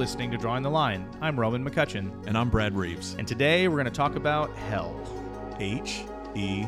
[0.00, 1.06] Listening to Drawing the Line.
[1.20, 3.16] I'm Roman McCutcheon, And I'm Brad Reeves.
[3.18, 4.98] and today we're going to talk about hell.
[5.60, 6.04] H
[6.34, 6.64] E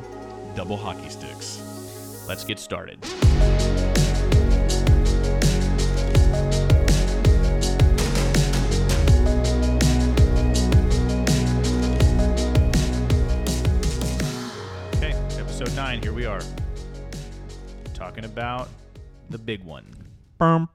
[0.55, 1.63] double hockey sticks.
[2.29, 2.99] Let's get started.
[14.97, 16.43] Okay, episode 9, here we are.
[17.95, 18.69] Talking about
[19.31, 19.87] the big one
[20.43, 20.69] bum.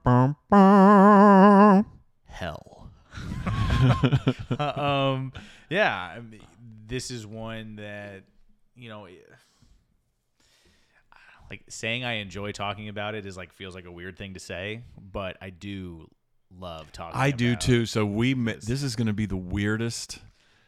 [4.76, 5.32] um,
[5.70, 6.40] yeah, I mean,
[6.86, 8.24] this is one that
[8.76, 9.06] you know,
[11.50, 14.40] like saying I enjoy talking about it is like feels like a weird thing to
[14.40, 16.08] say, but I do
[16.58, 17.18] love talking.
[17.18, 17.86] I do too.
[17.86, 20.18] So we ma- this is going to be the weirdest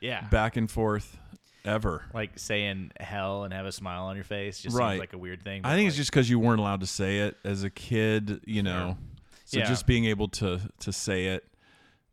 [0.01, 1.19] Yeah, back and forth
[1.65, 2.05] ever.
[2.15, 4.93] like saying hell and have a smile on your face just Right.
[4.93, 5.61] seems like a weird thing.
[5.65, 8.63] I think it's just because you weren't allowed to say it as a kid, you
[8.63, 8.97] know.
[9.45, 9.67] So Yeah.
[9.67, 11.45] just being able to to say it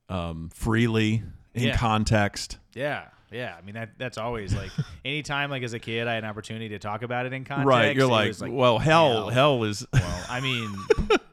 [0.09, 1.23] um, freely
[1.57, 1.77] in Yeah.
[1.77, 2.57] context.
[2.73, 3.55] yeah, yeah.
[3.57, 4.71] I mean that that's always like
[5.05, 7.67] anytime like as a kid I had an opportunity to talk about it in context.
[7.67, 7.95] right.
[7.95, 9.29] You're it like, well, hell, hell.
[9.29, 10.73] hell is Well, I mean,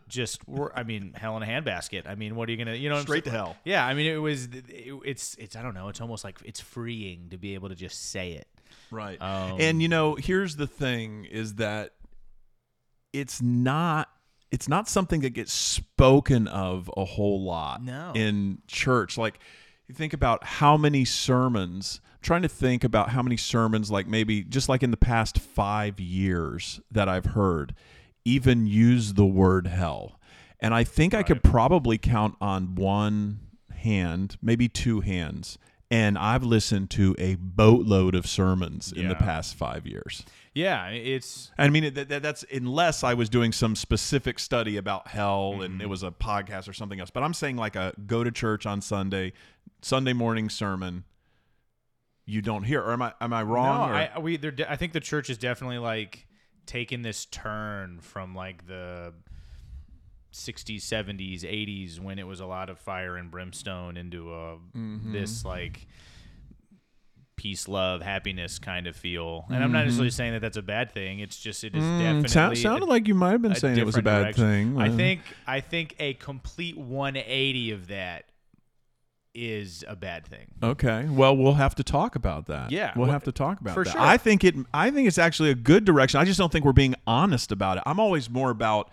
[0.08, 0.40] just
[0.74, 2.08] I mean, hell in a handbasket.
[2.08, 3.56] I mean, what are you gonna, you know, straight to hell.
[3.64, 4.64] Yeah, I mean, it was, it,
[5.04, 8.10] it's, it's, I don't know, it's almost like it's freeing to be able to just
[8.10, 8.46] say it.
[8.90, 9.20] Right.
[9.20, 11.90] Um, and you know, here's the thing is that
[13.12, 14.08] it's not
[14.50, 18.12] it's not something that gets spoken of a whole lot No.
[18.14, 19.18] in church.
[19.18, 19.40] Like
[19.86, 24.06] you think about how many sermons I'm trying to think about how many sermons like
[24.06, 27.74] maybe just like in the past 5 years that I've heard
[28.24, 30.18] even use the word hell.
[30.60, 33.40] And I think I could probably count on one
[33.76, 35.58] hand, maybe two hands.
[35.90, 40.24] And I've listened to a boatload of sermons in the past five years.
[40.54, 45.08] yeah, it's, I mean, that, that, that's unless I was doing some specific study about
[45.08, 45.80] hell and mm-hmm.
[45.82, 47.10] it was a podcast or something else.
[47.10, 49.34] But I'm saying like a go to church on Sunday,
[49.82, 51.04] Sunday morning sermon.
[52.26, 53.90] You don't hear, or am I am I wrong?
[53.90, 56.26] no, I, we, de- I think the church is definitely like
[56.64, 59.12] taking this turn from like the
[60.32, 65.12] 60s, 70s, 80s when it was a lot of fire and brimstone into a, Mm-hmm.
[65.12, 65.86] this like
[67.36, 69.44] peace, love, happiness kind of feel.
[69.50, 71.18] And I'm not necessarily saying that that's a bad thing.
[71.18, 73.76] It's just it is Mm, definitely sound- sounded a- like you might have been saying
[73.78, 74.44] it was a bad direction.
[74.74, 74.80] thing.
[74.80, 78.24] I Uh, think I think a complete 180 of that
[79.34, 80.46] is a bad thing.
[80.62, 81.06] Okay.
[81.10, 82.70] Well, we'll have to talk about that.
[82.70, 83.90] Yeah, we'll wh- have to talk about for that.
[83.92, 84.00] sure.
[84.00, 84.54] I think it.
[84.72, 86.20] I think it's actually a good direction.
[86.20, 87.82] I just don't think we're being honest about it.
[87.86, 88.90] I'm always more about.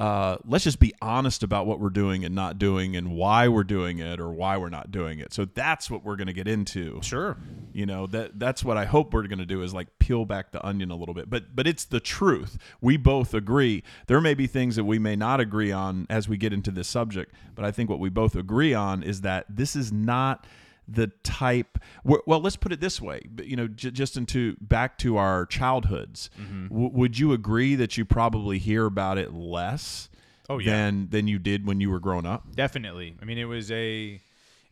[0.00, 3.62] Uh, let's just be honest about what we're doing and not doing, and why we're
[3.62, 5.34] doing it or why we're not doing it.
[5.34, 7.02] So that's what we're going to get into.
[7.02, 7.36] Sure.
[7.74, 10.52] You know that that's what I hope we're going to do is like peel back
[10.52, 11.28] the onion a little bit.
[11.28, 12.56] But but it's the truth.
[12.80, 13.82] We both agree.
[14.06, 16.88] There may be things that we may not agree on as we get into this
[16.88, 20.46] subject, but I think what we both agree on is that this is not
[20.92, 25.16] the type well let's put it this way you know j- just into back to
[25.16, 26.68] our childhoods Mm-hmm.
[26.68, 30.08] w- would you agree that you probably hear about it less
[30.48, 30.72] Oh, yeah.
[30.72, 33.14] than than you did when you were growing up Definitely.
[33.22, 34.20] I mean, it was a,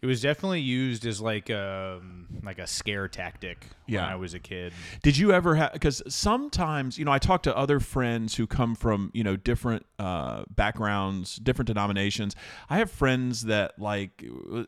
[0.01, 2.01] it was definitely used as like a
[2.45, 4.03] like a scare tactic Yeah.
[4.03, 4.73] when I was a kid.
[5.03, 5.73] Did you ever have?
[5.73, 9.85] Because sometimes, you know, I talk to other friends who come from, you know, different
[9.99, 12.37] uh, backgrounds, different denominations.
[12.71, 14.65] I have friends that like, uh,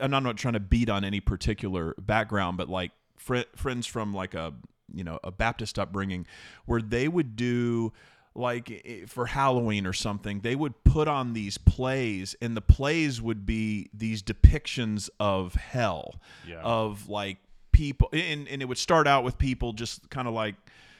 [0.00, 4.14] and I'm not trying to beat on any particular background, but like fr- friends from
[4.14, 4.54] like a,
[4.94, 6.26] you know, a Baptist upbringing,
[6.64, 7.92] where they would do
[8.40, 13.46] like for Halloween or something, they would put on these plays, and the plays would
[13.46, 16.16] be these depictions of hell,
[16.48, 16.60] Yeah.
[16.62, 17.38] of like
[17.72, 20.54] people, and, and it would start out with people just kind of like,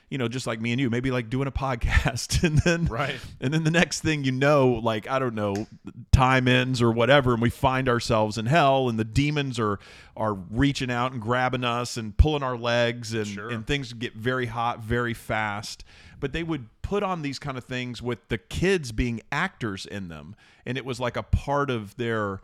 [0.08, 3.20] you know, just like me and you, maybe like doing a podcast, and then Right.
[3.40, 5.66] and then the next thing you know, like I don't know,
[6.10, 9.78] time ends or whatever, and we find ourselves in hell, and the demons are
[10.16, 13.50] are reaching out and grabbing us and pulling our legs, and Sure.
[13.50, 15.84] and things get very hot very fast.
[16.20, 20.08] But they would put on these kind of things with the kids being actors in
[20.08, 20.36] them,
[20.66, 22.40] and it was like a part of their.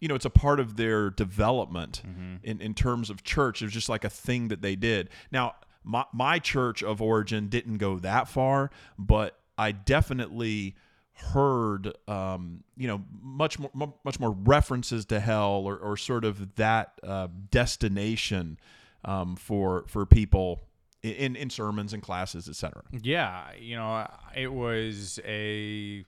[0.00, 2.02] You know, it's a part of their development
[2.42, 3.60] in, in terms of church.
[3.60, 5.10] It was just like a thing that they did.
[5.30, 10.74] Now, my, my church of origin didn't go that far, but I definitely
[11.12, 16.24] heard um, you know much more mu- much more references to hell or, or sort
[16.24, 18.58] of that uh, destination
[19.04, 20.62] um, for for people
[21.02, 24.06] in in sermons and classes etc Yeah, you know,
[24.36, 26.04] it was a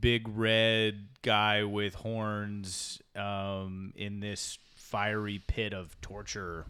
[0.00, 6.66] big red guy with horns um, in this fiery pit of torture.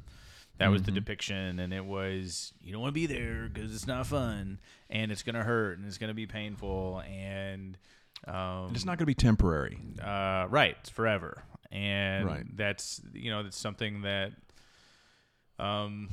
[0.59, 3.87] That was the depiction, and it was you don't want to be there because it's
[3.87, 4.59] not fun,
[4.89, 7.77] and it's gonna hurt, and it's gonna be painful, and
[8.27, 9.79] Um, It's not going to be temporary.
[10.03, 12.57] uh, right, it's forever, and Right.
[12.57, 14.33] that's you know that's something that
[15.59, 16.09] um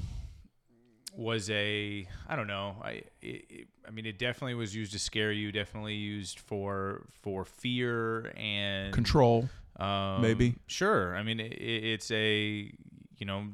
[1.16, 5.32] was a I don't know I it, I mean it definitely was used to scare
[5.32, 9.48] you, definitely used for for fear and Control.
[9.78, 10.56] um, maybe.
[10.68, 12.72] Sure, I mean it, it's a
[13.18, 13.46] you know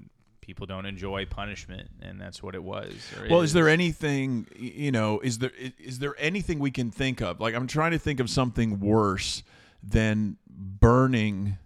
[0.49, 2.95] people don't enjoy punishment, and that's what it was.
[3.29, 5.19] Well, is there anything you know?
[5.19, 7.39] Is there is there anything we can think of?
[7.39, 9.43] Like I'm trying to think of something worse
[9.83, 11.57] than burning,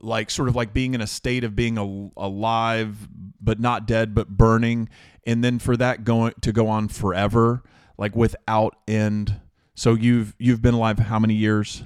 [0.00, 3.08] like sort of like being in a state of being al- alive
[3.40, 4.88] but not dead, but burning,
[5.26, 7.62] and then for that going to go on forever,
[7.96, 9.40] like without end.
[9.74, 11.82] So you've you've been alive how many years?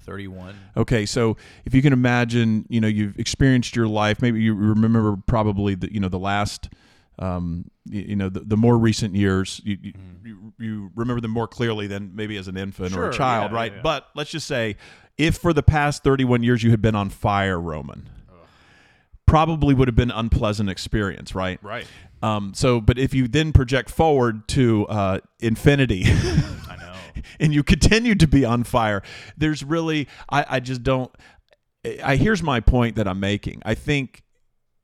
[0.00, 0.54] thirty one?
[0.76, 4.22] Okay, so if you can imagine, you know, you've experienced your life.
[4.22, 6.68] Maybe you remember probably the, you know, the last,
[7.22, 9.60] um, you, you know, the, the more recent years.
[9.64, 9.92] You, you,
[10.24, 13.56] you you remember them more clearly than maybe as an infant or a child, yeah,
[13.56, 13.72] right?
[13.72, 13.82] yeah, yeah.
[13.82, 14.76] But let's just say,
[15.16, 18.08] if for the past thirty-one years you had been on fire, Roman,
[19.26, 21.58] probably would have been an unpleasant experience, right?
[21.62, 21.86] Right,
[22.22, 26.04] Um, so, but if you then project forward to uh, infinity.
[26.06, 26.94] I know.
[27.40, 29.02] and you continue to be on fire.
[29.36, 31.10] There's really, I, I just don't.
[32.02, 33.62] I here's my point that I'm making.
[33.64, 34.22] I think,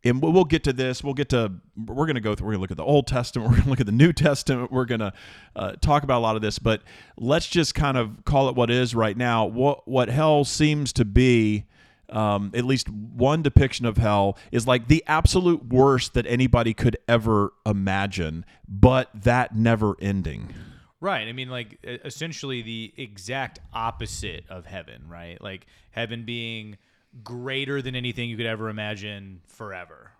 [0.05, 1.03] and we'll get to this.
[1.03, 1.53] We'll get to.
[1.77, 2.47] We're going to go through.
[2.47, 3.49] We're going to look at the Old Testament.
[3.51, 4.71] We're going to look at the New Testament.
[4.71, 5.13] We're going to
[5.57, 6.59] uh, talk about a lot of this.
[6.59, 6.83] But
[7.17, 9.47] let's just kind of call it what is right now.
[9.47, 11.65] What what hell seems to be.
[12.11, 16.97] Um, at least one depiction of hell is like the absolute worst that anybody could
[17.07, 20.55] ever imagine, but that never ending.
[21.01, 21.29] Right.
[21.29, 25.39] I mean, like essentially the exact opposite of heaven, right?
[25.43, 26.79] Like heaven being
[27.23, 30.13] greater than anything you could ever imagine forever.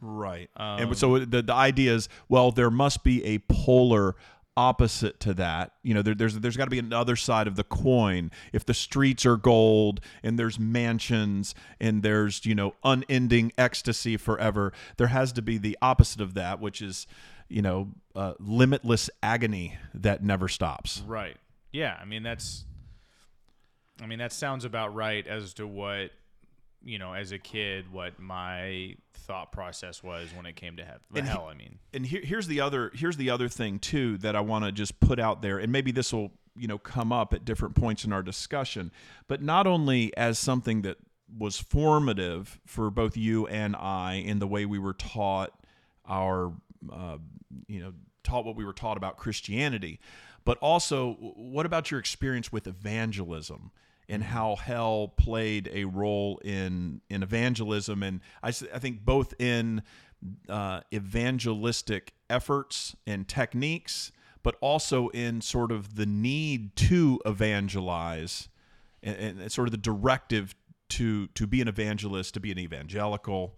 [0.00, 0.50] Right.
[0.56, 4.16] Um, and so the the idea is, well, there must be a polar
[4.56, 5.72] opposite to that.
[5.82, 8.30] You know, there, there's there's got to be another side of the coin.
[8.52, 14.72] If the streets are gold and there's mansions and there's you know unending ecstasy forever,
[14.96, 17.06] there has to be the opposite of that, which is
[17.48, 21.02] you know uh, limitless agony that never stops.
[21.06, 21.36] Right.
[21.72, 21.98] Yeah.
[22.00, 22.64] I mean, that's.
[24.02, 26.10] I mean, that sounds about right as to what,
[26.84, 31.00] you know, as a kid, what my thought process was when it came to heaven.
[31.14, 31.78] And he- hell, I mean.
[31.92, 35.00] and here, here's the other here's the other thing too that I want to just
[35.00, 38.12] put out there, and maybe this will you know come up at different points in
[38.12, 38.92] our discussion,
[39.26, 40.98] but not only as something that
[41.36, 45.52] was formative for both you and I in the way we were taught
[46.06, 46.52] our
[46.92, 47.18] uh,
[47.66, 47.92] you know
[48.22, 50.00] taught what we were taught about Christianity,
[50.44, 53.70] but also what about your experience with evangelism?
[54.08, 58.02] And how hell played a role in in evangelism.
[58.02, 59.82] And I, I think both in
[60.48, 64.12] uh, evangelistic efforts and techniques
[64.44, 68.48] but also in sort of the need to evangelize
[69.02, 70.54] and, and sort of the directive
[70.90, 73.54] to to be an evangelist to be an evangelical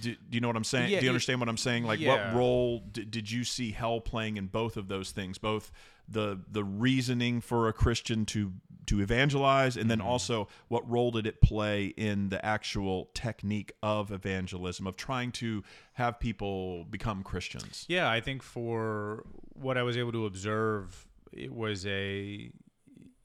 [0.00, 0.90] do, do you know what I'm saying?
[0.90, 1.84] Yeah, do you it- understand what I'm saying?
[1.84, 2.08] Like, yeah.
[2.32, 5.38] what role d- did you see hell playing in both of those things?
[5.38, 5.70] Both
[6.08, 8.52] the the reasoning for a Christian to
[8.86, 10.06] to evangelize, and then Mm-hmm.
[10.08, 15.62] also what role did it play in the actual technique of evangelism of trying to
[15.94, 17.86] have people become Christians?
[17.88, 19.24] Yeah, I think for
[19.54, 22.50] what I was able to observe, it was a,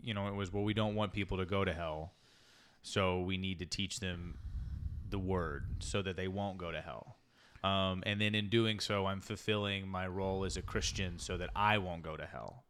[0.01, 2.13] you know, it was well, we don't want people to go to hell,
[2.82, 4.38] so we need to teach them
[5.10, 7.18] the word so that they won't go to hell.
[7.63, 11.50] Um, and then in doing so, I'm fulfilling my role as a Christian so that
[11.56, 12.63] I won't go to hell.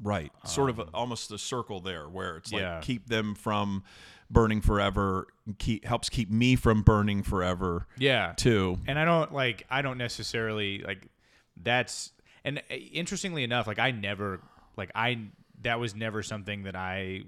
[0.00, 0.30] Right.
[0.44, 2.80] Sort of a, almost a circle there where it's like Um, yeah.
[2.82, 3.82] keep them from
[4.30, 5.26] burning forever,
[5.58, 8.34] keep helps keep me from burning forever Yeah.
[8.36, 8.78] too.
[8.86, 11.08] and I don't like I don't necessarily like
[11.56, 12.12] that's
[12.44, 14.40] and uh, interestingly enough like I never
[14.76, 15.30] like I
[15.62, 17.22] that was never something that I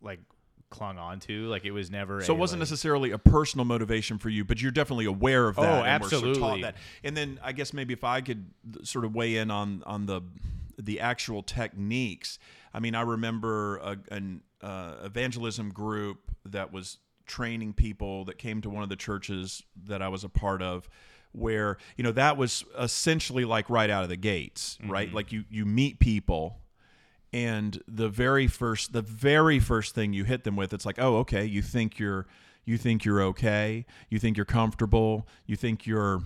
[0.00, 0.20] like
[0.70, 3.64] clung on to like it was never So a, it wasn't like- necessarily a personal
[3.64, 5.64] motivation for you, but you're definitely aware of that.
[5.64, 6.62] Oh, and were sort of taught absolutely.
[6.62, 6.76] that.
[7.04, 8.46] And then I guess maybe if I could
[8.82, 10.22] sort of weigh in on on the
[10.78, 12.38] the actual techniques.
[12.74, 18.60] I mean, I remember a, an uh, evangelism group that was training people that came
[18.60, 20.88] to one of the churches that I was a part of
[21.32, 25.44] where you know that was essentially like right out of the gates right like you
[25.50, 26.60] you meet people
[27.36, 31.18] and the very first the very first thing you hit them with it's like oh
[31.18, 32.26] okay you think you're
[32.64, 36.22] you think you're okay you think you're comfortable you think you're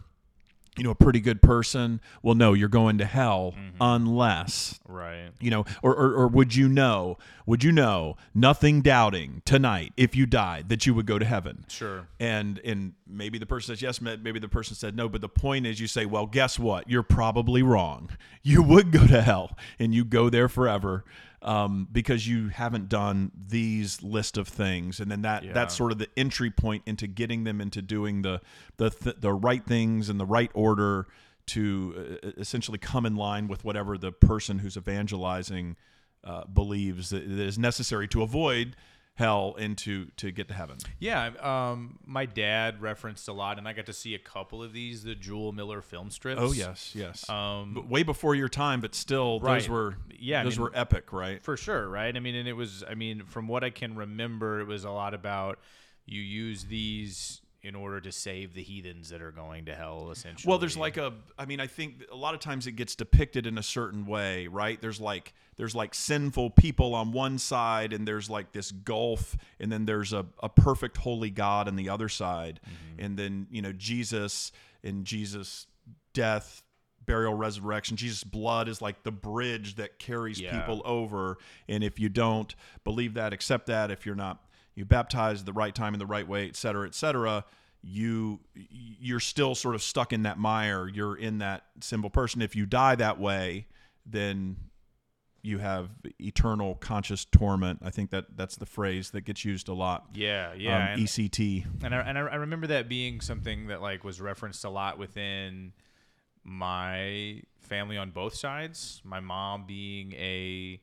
[0.80, 3.76] you know a pretty good person well no you're going to hell mm-hmm.
[3.82, 9.42] unless right you know or, or or would you know would you know nothing doubting
[9.44, 13.46] tonight if you died that you would go to heaven sure and and maybe the
[13.46, 15.08] person says yes, maybe the person said no.
[15.08, 16.88] But the point is, you say, well, guess what?
[16.88, 18.10] You're probably wrong.
[18.42, 21.04] You would go to hell and you go there forever
[21.42, 25.00] um, because you haven't done these list of things.
[25.00, 25.52] And then that Yeah.
[25.52, 28.40] that's sort of the entry point into getting them into doing the
[28.76, 31.06] the th- the right things in the right order
[31.46, 35.76] to uh, essentially come in line with whatever the person who's evangelizing
[36.22, 38.76] uh, believes that that is necessary to avoid
[39.20, 40.78] hell into to get to heaven.
[40.98, 44.72] Yeah, um, my dad referenced a lot, and I got to see a couple of
[44.72, 46.40] these, the Jule Miller film strips.
[46.42, 47.28] Oh yes, yes.
[47.30, 49.60] Um, But way before your time, but still, Right.
[49.60, 51.40] those were Yeah, I those mean- were epic, right?
[51.42, 52.16] For sure, right?
[52.16, 54.90] I mean, and it was, I mean, from what I can remember, it was a
[54.90, 55.58] lot about
[56.06, 60.48] you use these in order to save the heathens that are going to hell, essentially.
[60.48, 63.46] Well, there's like a, I mean, I think a lot of times it gets depicted
[63.46, 64.80] in a certain way, right?
[64.80, 69.70] There's like there's like sinful people on one side, and there's like this gulf, and
[69.70, 73.04] then there's a, a perfect holy God on the other side, Mm-hmm.
[73.04, 74.52] and then you know Jesus
[74.82, 75.66] and Jesus'
[76.14, 76.62] death.
[77.06, 77.96] Burial, resurrection.
[77.96, 80.60] Jesus' blood is like the bridge that carries Yeah.
[80.60, 81.38] people over.
[81.68, 84.44] And if you don't believe that, accept that, if you're not
[84.80, 87.44] you baptized at the right time in the right way, et cetera, et cetera,
[87.82, 90.88] you you're still sort of stuck in that mire.
[90.88, 92.42] You're in that sinful person.
[92.42, 93.66] If you die that way,
[94.06, 94.56] then
[95.42, 97.80] you have eternal conscious torment.
[97.82, 100.06] I think that that's the phrase that gets used a lot.
[100.14, 101.66] yeah, yeah, um, and, ECT.
[101.84, 105.72] and, I, and I remember that being something that like was referenced a lot within
[106.44, 109.00] my family on both sides.
[109.04, 110.80] My mom being a,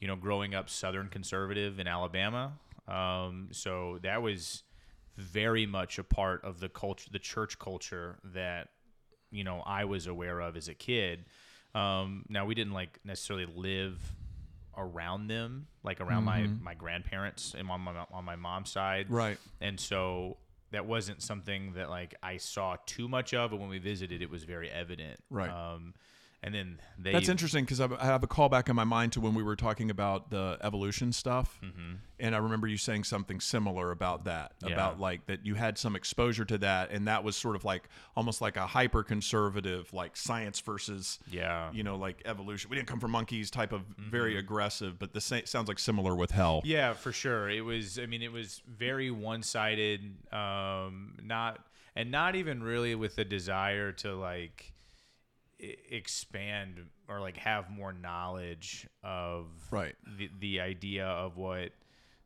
[0.00, 2.54] you know, growing up Southern conservative in Alabama,
[2.88, 4.62] um, so that was
[5.16, 8.68] very much a part of the culture, the church culture that
[9.30, 11.24] you know I was aware of as a kid.
[11.74, 13.98] Um, now we didn't like necessarily live
[14.76, 19.38] around them, like around my my grandparents and on my on my mom's side, Right.
[19.60, 20.36] and so
[20.72, 24.30] that wasn't something that like I saw too much of, but when we visited, it
[24.30, 25.20] was very evident.
[25.30, 25.48] Right.
[25.50, 25.94] Um,
[26.44, 29.34] and then they That's interesting because I have a callback in my mind to when
[29.34, 31.58] we were talking about the evolution stuff,
[32.20, 34.74] and I remember you saying something similar about that, Yeah.
[34.74, 37.88] about like that you had some exposure to that, and that was sort of like
[38.14, 41.70] almost like a hyper conservative, like science versus, Yeah.
[41.72, 42.68] you know, like evolution.
[42.70, 46.14] We didn't come from monkeys, type of very aggressive, but the sa- sounds like similar
[46.14, 46.60] with hell.
[46.64, 47.48] Yeah, for sure.
[47.48, 47.98] It was.
[47.98, 50.32] I mean, it was very one-sided.
[50.32, 51.58] Um, not
[51.96, 54.73] and not even really with the desire to like
[55.90, 59.94] expand or like have more knowledge of Right.
[60.18, 61.70] the the idea of what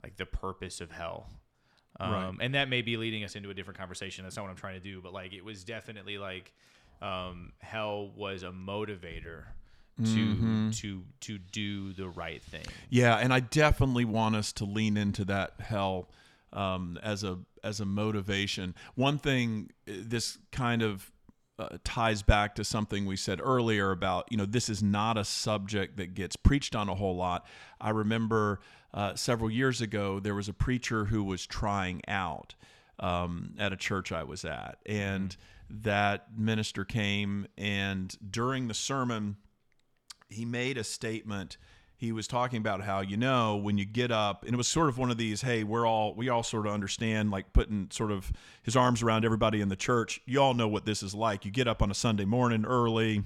[0.03, 1.27] like the purpose of hell.
[2.01, 2.35] Um, Right.
[2.41, 4.25] and that may be leading us into a different conversation.
[4.25, 6.53] That's not what I'm trying to do, but like it was definitely like
[7.03, 9.45] um, hell was a motivator
[10.05, 10.71] to Mm-hmm.
[10.71, 12.67] to to do the right thing.
[12.89, 16.09] Yeah, and I definitely want us to lean into that hell
[16.53, 18.77] um, as a as a motivation.
[18.95, 21.11] One thing uh, this kind of
[21.59, 25.25] uh, ties back to something we said earlier about you know this is not a
[25.25, 27.47] subject that gets preached on a whole lot.
[27.81, 28.61] I remember
[28.95, 32.55] uh, several years ago there was a preacher who was trying out
[32.99, 35.37] um, at a church I was at, and
[35.71, 39.37] that minister came and during the sermon
[40.31, 41.57] he made a statement
[41.99, 44.89] he was talking about how you know when you get up and it was sort
[44.89, 48.11] of one of these hey we're all we all sort of understand like putting sort
[48.11, 50.21] of his arms around everybody in the church.
[50.25, 51.45] You all know what this is like.
[51.45, 53.25] You get up on a sunday morning early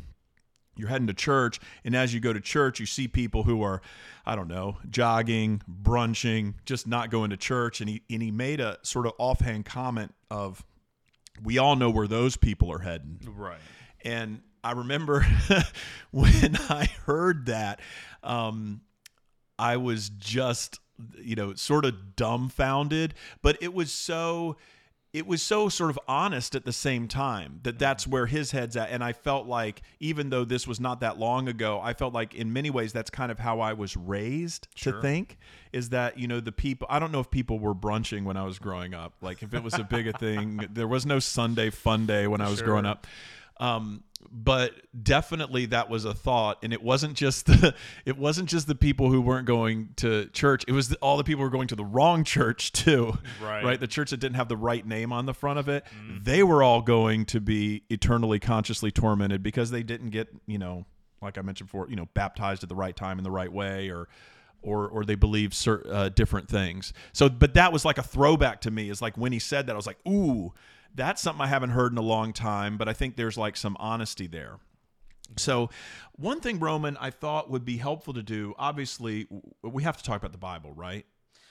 [0.75, 3.83] you're heading to church and as you go to church you see people who are
[4.25, 7.81] i don't know jogging brunching just not going to church.
[7.81, 10.65] And he and he made a sort of offhand comment of
[11.43, 13.19] we all know where those people are heading.
[13.37, 13.59] Right.
[14.05, 15.27] and I remember
[16.13, 17.81] when I heard that,
[18.23, 18.83] um,
[19.59, 20.81] I was just,
[21.21, 24.57] you know, sort of dumbfounded, but it was so.
[25.15, 28.79] It was so sort of honest at the same time that that's where his head's
[28.79, 28.89] at.
[28.89, 32.35] And I felt like, even though this was not that long ago, I felt like
[32.35, 35.37] in many ways that's kind of how I was raised to think
[35.71, 38.45] is that, you know, the people, I don't know if people were brunching when I
[38.45, 39.13] was growing up.
[39.21, 42.41] Like if it was a big a thing, there was no Sunday fun day when
[42.41, 42.69] I was Sure.
[42.69, 43.07] growing up
[43.63, 47.75] um, but definitely that was a thought and it wasn't just the
[48.07, 51.25] it wasn't just the people who weren't going to church it was the, all the
[51.25, 53.65] people who were going to the wrong church too Right.
[53.65, 55.85] right the church that didn't have the right name on the front of it
[56.23, 60.87] they were all going to be eternally consciously tormented because they didn't get you know
[61.21, 63.91] like i mentioned before you know baptized at the right time in the right way
[63.91, 64.09] or
[64.63, 66.93] or or they believe cer- uh, different things.
[67.13, 68.91] So, but that was like a throwback to me.
[68.91, 70.53] Is like when he said that, I was like, ooh,
[70.95, 72.77] that's something I haven't heard in a long time.
[72.77, 74.59] But I think there's like some honesty there.
[75.37, 75.71] So,
[76.13, 78.55] one thing, Roman, I thought would be helpful to do.
[78.59, 79.27] Obviously,
[79.63, 81.07] we have to talk about the Bible, right?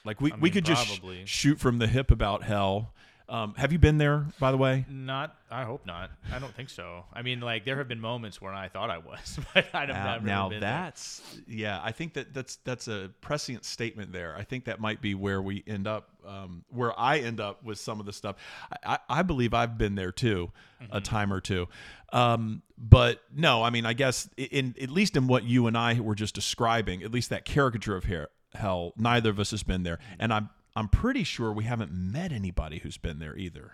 [0.06, 1.26] Like we, we mean, could just sh- probably.
[1.26, 2.94] shoot from the hip about hell.
[3.32, 4.86] Um, have you been there, by the way?
[4.90, 5.38] Not.
[5.50, 6.12] I hope not.
[6.34, 7.06] I don't think so.
[7.14, 9.96] I mean, like there have been moments where I thought I was, but I don't.
[9.96, 10.70] Now, never now been there.
[10.70, 11.80] that's yeah.
[11.82, 14.36] I think that that's that's a prescient statement there.
[14.36, 17.80] I think that might be where we end up, um, where I end up with
[17.80, 18.36] some of the stuff.
[18.84, 20.52] I, I, I believe I've been there too,
[20.92, 21.70] a time or two.
[22.12, 26.02] Um, but no, I mean, I guess in at least in what you and I
[26.02, 28.06] were just describing, at least that caricature of
[28.54, 32.32] hell, neither of us has been there, and I'm I'm pretty sure we haven't met
[32.32, 33.74] anybody who's been there either,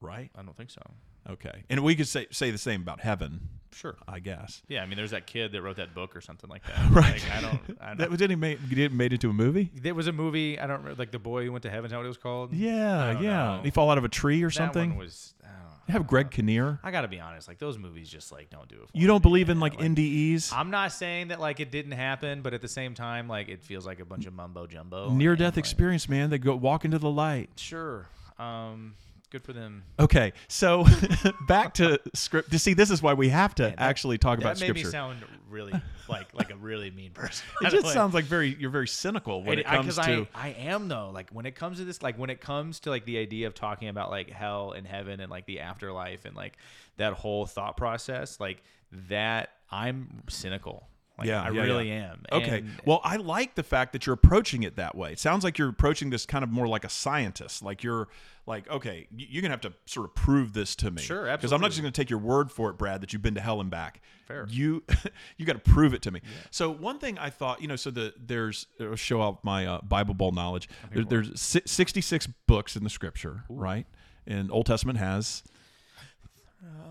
[0.00, 0.30] right?
[0.36, 0.82] I don't think so.
[1.28, 3.96] Okay, and we could say say the same about heaven, Sure.
[4.08, 4.62] I guess.
[4.68, 6.90] Yeah, I mean, there's that kid that wrote that book or something like that.
[6.90, 7.12] Right.
[7.22, 7.60] Like, I don't.
[7.80, 9.70] I That don't didn't make didn't made into a movie.
[9.74, 10.58] there was a movie.
[10.58, 11.86] I don't remember, like the boy who went to heaven.
[11.86, 12.52] Is that what it was called?
[12.54, 13.56] Yeah, yeah.
[13.56, 13.60] know.
[13.62, 14.90] He fall out of a tree or That something?
[14.90, 15.34] one was.
[15.44, 15.46] I.
[15.86, 16.78] You have Greg Kinnear.
[16.82, 17.48] I gotta be honest.
[17.48, 18.90] Like those movies, just like don't do it.
[18.90, 19.62] For You don't me, believe in man.
[19.70, 23.26] like NDEs, I'm not saying that like it didn't happen, but at the same time,
[23.26, 25.08] like it feels like a bunch of mumbo jumbo.
[25.10, 26.28] near death like, experience, man.
[26.28, 27.48] They go walk into the light.
[27.56, 28.06] Sure.
[28.38, 28.96] Um,
[29.30, 29.84] good for them.
[29.98, 30.84] Okay, so
[31.48, 32.50] back to script.
[32.52, 34.86] To see, this is why we have to that- actually talk about that made scripture.
[34.86, 35.72] me sound really
[36.08, 37.46] like like a really mean person.
[37.62, 40.26] it just sounds like very you're very cynical when And it I- to.
[40.34, 41.10] I, I am though.
[41.12, 43.54] Like when it comes to this, like when it comes to like the idea of
[43.54, 46.56] talking about like hell and heaven and like the afterlife and like
[46.96, 48.62] that whole thought process, like
[49.08, 50.88] that, I'm cynical.
[51.18, 52.12] Like, Yeah, I yeah, really yeah.
[52.12, 52.22] am.
[52.32, 52.58] Okay.
[52.58, 55.12] And- well, I like the fact that you're approaching it that way.
[55.12, 57.62] It sounds like you're approaching this kind of more like a scientist.
[57.62, 58.08] Like you're
[58.46, 61.02] like, okay, you're gonna have to sort of prove this to me.
[61.02, 63.34] Sure, Because I'm not just gonna take your word for it, Brad, that you've been
[63.34, 64.00] to hell and back.
[64.26, 64.46] Fair.
[64.48, 64.84] You
[65.36, 66.20] you got to prove it to me.
[66.50, 69.80] So one thing I thought, you know, so the there's it'll show out my uh,
[69.82, 70.68] Bible Bowl knowledge.
[70.92, 73.86] There, there's si- 66 books in the Scripture, right?
[74.26, 75.42] And Old Testament has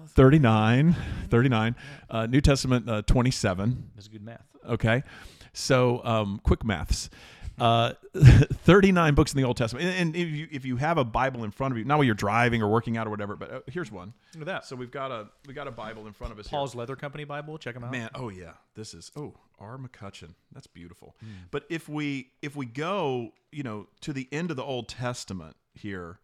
[0.10, 0.96] 39,
[1.30, 1.76] 39.
[2.10, 3.92] Uh, New Testament uh, 27.
[3.96, 4.46] that's good math.
[4.68, 5.04] Okay.
[5.54, 7.10] So, um, quick maths.
[7.60, 9.88] Uh, 39 books in the Old Testament.
[9.88, 12.04] And, and if, you, if you have a Bible in front of you, not while
[12.04, 14.14] you're driving or working out or whatever, but uh, here's one.
[14.36, 14.66] Look at that.
[14.66, 16.48] So we've got a we got a Bible in front of us.
[16.48, 16.56] here.
[16.58, 17.58] Paul's Leather Company Bible.
[17.58, 17.92] Check them out.
[17.92, 19.80] Man, oh yeah, this is oh R.
[19.80, 20.36] McCutcheon.
[20.52, 21.16] That's beautiful.
[21.50, 25.56] But if we if we go, you know, to the end of the Old Testament
[25.74, 26.20] here,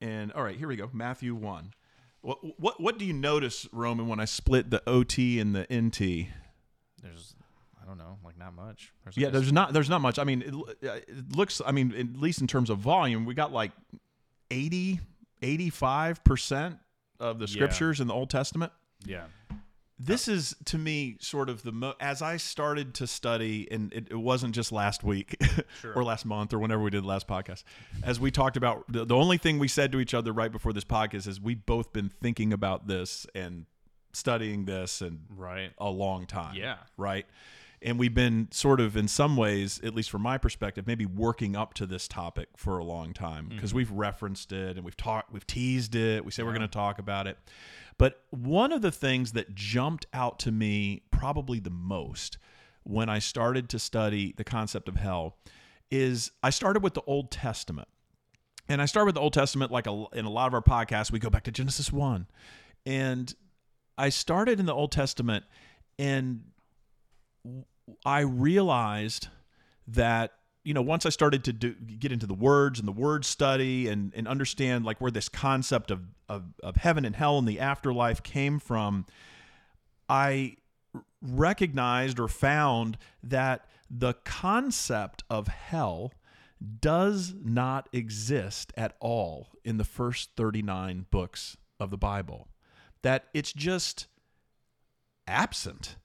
[0.00, 1.74] and all right, here we go, Matthew one.
[2.22, 6.28] What what what do you notice, Roman, when I split the OT and the NT?
[7.02, 7.34] There's,
[7.82, 8.92] I don't know, like not much.
[9.04, 10.18] There's Yeah, there's not there's not much.
[10.18, 10.54] I mean, it,
[10.88, 11.62] uh, it looks.
[11.64, 13.72] I mean, at least in terms of volume, we got like
[14.50, 15.00] 80,
[15.40, 16.78] 85 percent
[17.18, 17.52] of the Yeah.
[17.52, 18.72] scriptures in the Old Testament.
[19.04, 19.24] yeah.
[20.02, 24.08] This is to me sort of the mo- as I started to study, and it,
[24.10, 25.36] it wasn't just last week
[25.82, 25.92] Sure.
[25.92, 27.64] or last month or whenever we did the last podcast.
[28.02, 30.72] As we talked about, the, the only thing we said to each other right before
[30.72, 33.66] this podcast is we've both been thinking about this and
[34.14, 35.70] studying this and Right.
[35.78, 36.54] a long time.
[36.56, 36.76] Yeah.
[36.96, 37.26] Right.
[37.82, 41.56] And we've been sort of, in some ways, at least from my perspective, maybe working
[41.56, 43.56] up to this topic for a long time Mm-hmm.
[43.56, 46.24] because we've referenced it and we've talked, we've teased it.
[46.24, 47.38] We say we're going to talk about it.
[48.00, 52.38] But one of the things that jumped out to me probably the most
[52.82, 55.36] when I started to study the concept of hell
[55.90, 57.88] is I started with the Old Testament.
[58.70, 61.12] And I start with the Old Testament, like a, in a lot of our podcasts,
[61.12, 62.26] we go back to Genesis 1.
[62.86, 63.34] And
[63.98, 65.44] I started in the Old Testament
[65.98, 66.44] and
[68.06, 69.28] I realized
[69.88, 70.32] that
[70.64, 73.88] you know once I started to do, get into the words and the word study
[73.88, 77.58] and and understand like where this concept of of, of heaven and hell and the
[77.60, 79.04] afterlife came from,
[80.08, 80.56] I
[81.20, 86.12] recognized or found that the concept of hell
[86.80, 92.48] does not exist at all in the first 39 books of the Bible.
[93.02, 94.06] That it's just
[95.26, 95.96] absent.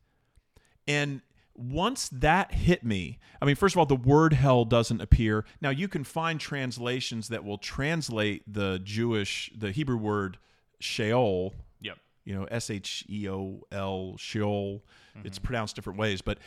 [0.87, 1.21] And
[1.55, 5.45] once that hit me, I mean, first of all, the word hell doesn't appear.
[5.61, 10.37] Now, you can find translations that will translate the Jewish, the Hebrew word
[10.79, 11.97] Sheol, Yep.
[12.25, 14.83] you know, S H E O L, Sheol.
[15.17, 15.27] Mm-hmm.
[15.27, 16.39] It's pronounced different ways, but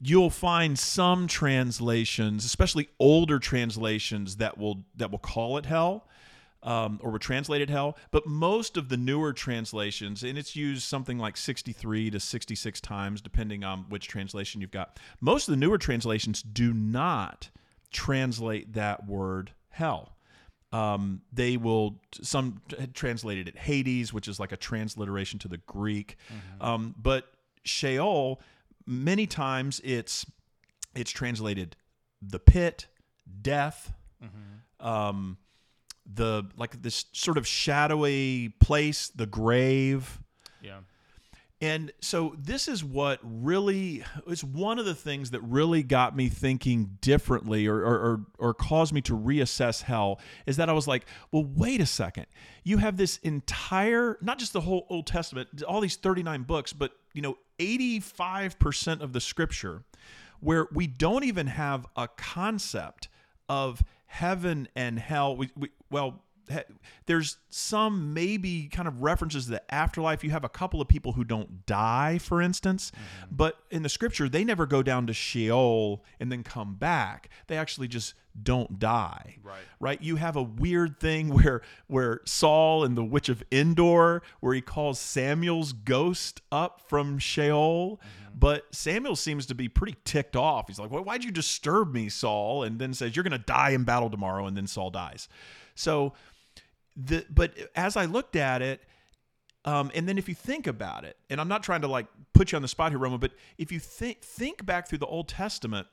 [0.00, 6.06] you'll find some translations, especially older translations, that will that will call it hell.
[6.64, 11.18] Um, or were translated hell, but most of the newer translations, and it's used something
[11.18, 15.00] like 63 to 66 times, depending on which translation you've got.
[15.20, 17.50] Most of the newer translations do not
[17.90, 20.12] translate that word hell
[20.72, 25.58] um, they will some had translated it Hades, which is like a transliteration to the
[25.58, 26.16] Greek.
[26.60, 27.26] Um, but
[27.64, 28.40] Sheol,
[28.86, 30.24] many times it's
[30.94, 31.76] it's translated
[32.22, 32.86] the pit,
[33.42, 33.92] death,
[34.80, 35.36] um,
[36.14, 40.20] the like this sort of shadowy place, the grave.
[40.60, 40.80] Yeah.
[41.62, 46.28] And so this is what really it's one of the things that really got me
[46.28, 50.88] thinking differently or, or, or, or caused me to reassess hell is that I was
[50.88, 52.26] like, well, wait a second.
[52.64, 56.94] You have this entire, not just the whole Old Testament, all these 39 books, but
[57.12, 59.84] you know, 85% of the scripture
[60.40, 63.06] where we don't even have a concept
[63.48, 65.36] of heaven and hell.
[65.36, 66.22] We, we well,
[67.06, 70.24] there's some maybe kind of references to the afterlife.
[70.24, 73.34] You have a couple of people who don't die, for instance, mm-hmm.
[73.34, 77.30] but in the scripture, they never go down to Sheol and then come back.
[77.46, 79.36] They actually just don't die.
[79.42, 79.62] Right.
[79.78, 80.02] Right.
[80.02, 84.60] You have a weird thing where where Saul and the witch of Endor, where he
[84.60, 88.00] calls Samuel's ghost up from Sheol.
[88.00, 88.38] Mm-hmm.
[88.38, 90.66] But Samuel seems to be pretty ticked off.
[90.66, 92.62] He's like, well, why'd you disturb me, Saul?
[92.62, 95.28] And then says, You're gonna die in battle tomorrow, and then Saul dies.
[95.74, 96.14] So
[96.96, 98.82] the but as I looked at it,
[99.64, 102.52] um, and then if you think about it, and I'm not trying to like put
[102.52, 105.28] you on the spot here, Roman, but if you think think back through the Old
[105.28, 105.86] Testament,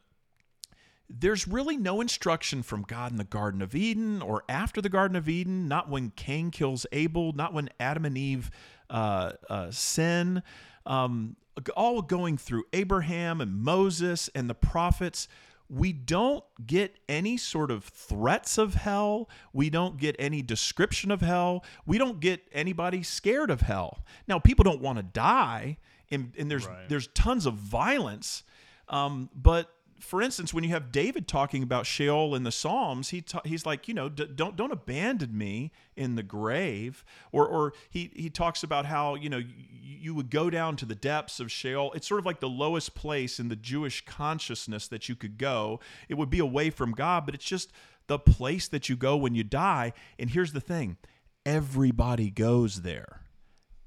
[1.09, 5.15] there's really no instruction from God in the Garden of Eden or after the Garden
[5.15, 8.51] of Eden, not when Cain kills Abel, not when Adam and Eve
[8.89, 10.43] uh, uh, sin.
[10.85, 11.35] Um,
[11.75, 15.27] all going through Abraham and Moses and the prophets
[15.69, 19.29] we don't get any sort of threats of hell.
[19.53, 21.63] We don't get any description of hell.
[21.85, 23.99] We don't get anybody scared of hell.
[24.27, 25.77] Now, people don't want to die,
[26.09, 26.89] and, and there's right.
[26.89, 28.43] there's tons of violence,
[28.87, 33.21] um, but for instance, when you have David talking about Sheol in the Psalms, he
[33.21, 37.73] ta- he's like, you know, d- don't don't abandon me in the grave, or or
[37.89, 41.39] he he talks about how you know you, you would go down to the depths
[41.39, 41.91] of Sheol.
[41.93, 45.79] It's sort of like the lowest place in the Jewish consciousness that you could go.
[46.07, 47.71] It would be away from God, but it's just
[48.07, 49.93] the place that you go when you die.
[50.17, 50.97] And here's the thing:
[51.45, 53.21] everybody goes there.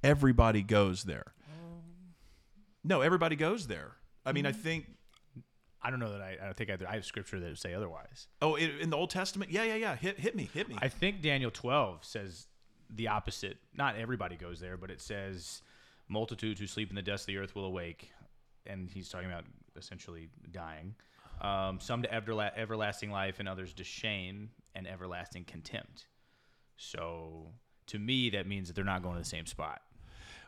[0.05, 1.33] Everybody goes there.
[1.49, 1.83] Oh.
[2.85, 3.93] No, everybody goes there.
[4.27, 4.61] I mean, I mm-hmm.
[4.61, 4.87] think
[5.83, 7.75] I don't know that I, I don't think I, I have scripture that would say
[7.75, 8.29] otherwise.
[8.41, 9.51] Oh, in, in, the Old Testament?
[9.51, 9.97] Yeah, yeah, yeah.
[9.97, 10.77] Hit, hit me, hit me.
[10.81, 12.47] I think Daniel 12 says
[12.89, 13.57] the opposite.
[13.77, 15.63] Not everybody goes there, but it says
[16.09, 18.11] multitudes who sleep in the dust of the earth will awake.
[18.67, 19.45] And he's talking about
[19.77, 20.95] essentially dying.
[21.41, 26.07] Um, some to everla- everlasting life and others to shame and everlasting contempt.
[26.77, 27.49] So
[27.89, 29.83] to me, that means that they're not going to the same spot.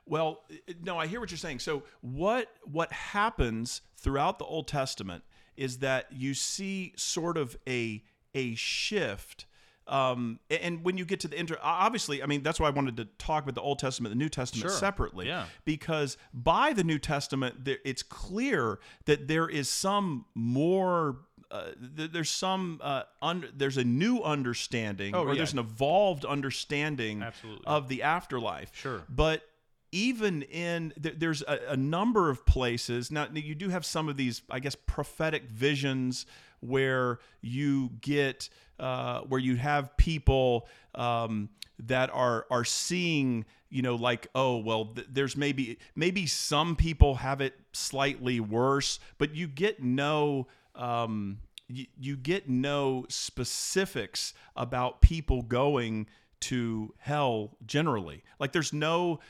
[0.07, 0.45] Well,
[0.83, 1.61] no, I hear what you're saying.
[1.61, 5.25] So what what happens throughout the Old Testament
[5.57, 8.03] is that you see sort of a
[8.35, 9.47] a shift.
[9.87, 12.97] Um, and when you get to the inter, obviously, I mean, that's why I wanted
[12.97, 14.79] to talk about the Old Testament, the New Testament sure.
[14.79, 15.27] separately.
[15.27, 15.45] Yeah.
[15.67, 21.19] Because by the New Testament, there, it's clear that there is some more
[21.51, 25.35] uh, there's some uh, un- there's a new understanding oh, or yeah.
[25.37, 27.65] there's an evolved understanding Absolutely.
[27.67, 28.71] of the afterlife.
[28.75, 29.03] Sure.
[29.09, 29.43] But
[29.95, 34.43] even in there's a, a, number of places now you do have some of these
[34.51, 36.27] i guess prophetic visions
[36.59, 38.49] where you get
[38.81, 44.87] uh, where you have people um, that are are seeing you know like oh well
[44.87, 51.39] th- there's maybe maybe some people have it slightly worse but you get no um,
[51.69, 56.09] you, you get no specifics about people going
[56.45, 58.23] to hell generally.
[58.39, 59.21] Like there's no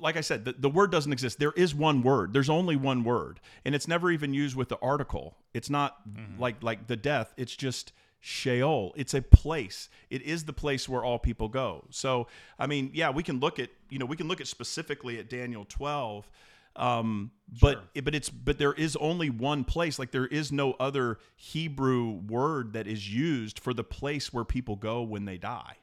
[0.00, 1.38] like I said, the, the word doesn't exist.
[1.38, 2.32] There is one word.
[2.32, 5.36] There's only one word, and it's never even used with the article.
[5.54, 6.40] It's not mm-hmm.
[6.40, 7.32] like like the death.
[7.36, 8.92] It's just Sheol.
[8.96, 9.88] It's a place.
[10.10, 11.84] It is the place where all people go.
[11.90, 15.18] So I mean, yeah, we can look at you know we can look at specifically
[15.18, 16.30] at Daniel 12.
[16.76, 18.02] Um, but sure.
[18.02, 19.98] but it's but there is only one place.
[19.98, 24.76] Like there is no other Hebrew word that is used for the place where people
[24.76, 25.76] go when they die.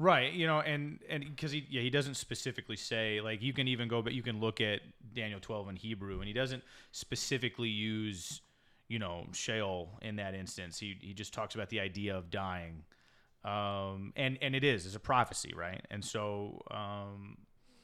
[0.00, 3.66] Right, you know, and and because he yeah he doesn't specifically say like you can
[3.66, 4.80] even go but you can look at
[5.12, 8.40] Daniel twelve in Hebrew and he doesn't specifically use
[8.86, 10.78] you know Sheol in that instance.
[10.78, 12.84] He he just talks about the idea of dying,
[13.44, 15.84] um, and and it is it's a prophecy, right?
[15.90, 17.36] And so um,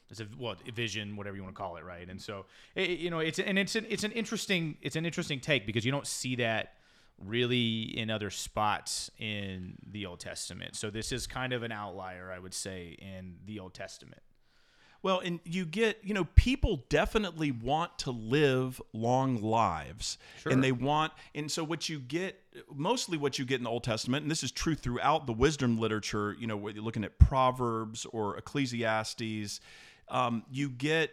[0.09, 2.09] it's a well a vision, whatever you want to call it, right?
[2.09, 5.41] And so it, you know it's and it's an it's an interesting it's an interesting
[5.41, 6.75] take because you don't see that
[7.17, 10.75] really in other spots in the Old Testament.
[10.75, 14.21] So this is kind of an outlier, I would say, in the Old Testament.
[15.01, 20.17] Well, and you get, you know, people definitely want to live long lives.
[20.41, 20.51] Sure.
[20.51, 22.41] And they want, and so what you get,
[22.73, 25.79] mostly what you get in the Old Testament, and this is true throughout the wisdom
[25.79, 29.59] literature, you know, whether you're looking at Proverbs or Ecclesiastes,
[30.09, 31.11] um, you get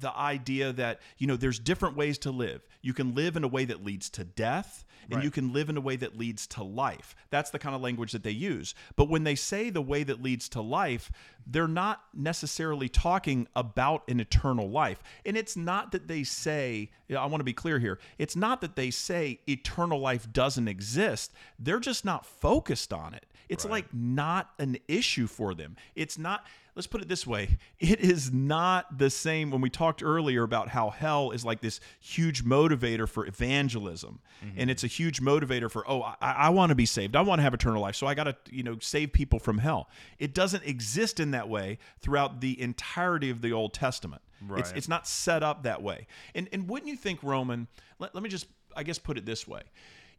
[0.00, 2.66] the idea that you know there's different ways to live.
[2.88, 5.24] You can live in a way that leads to death, and Right.
[5.24, 7.14] you can live in a way that leads to life.
[7.28, 8.74] That's the kind of language that they use.
[8.96, 11.12] But when they say the way that leads to life,
[11.46, 15.02] they're not necessarily talking about an eternal life.
[15.26, 18.74] And it's not that they say, I want to be clear here, it's not that
[18.74, 21.30] they say eternal life doesn't exist.
[21.58, 23.26] They're just not focused on it.
[23.48, 25.76] It's like not an issue for them.
[25.94, 30.02] It's not, let's put it this way it is not the same when we talked
[30.02, 34.20] earlier about how hell is like this huge motivator for evangelism.
[34.40, 34.70] And mm-hmm.
[34.70, 37.16] it's a huge motivator for, oh, I, I want to be saved.
[37.16, 37.96] I want to have eternal life.
[37.96, 39.88] So I got to, you know, save people from hell.
[40.18, 44.22] It doesn't exist in that way throughout the entirety of the Old Testament.
[44.40, 44.76] It's, Right.
[44.76, 46.06] it's not set up that way.
[46.34, 47.66] And, and wouldn't you think, Roman,
[47.98, 49.62] let, let me just, I guess, put it this way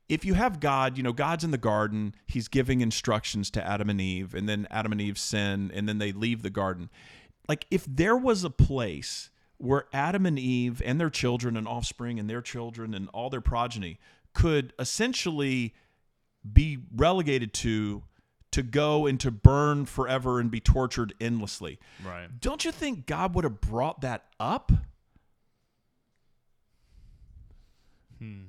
[0.10, 3.90] if you have God, you know, God's in the garden, he's giving instructions to Adam
[3.90, 6.90] and Eve, and then Adam and Eve sin, and then they leave the garden.
[7.48, 12.20] Like, if there was a place where Adam and Eve and their children and offspring
[12.20, 14.00] and their children and all their progeny
[14.34, 15.74] could essentially
[16.52, 18.04] be relegated to
[18.52, 21.78] to go and to burn forever and be tortured endlessly.
[22.04, 22.28] Right.
[22.40, 24.72] Don't you think God would have brought that up?
[28.18, 28.46] Hmm.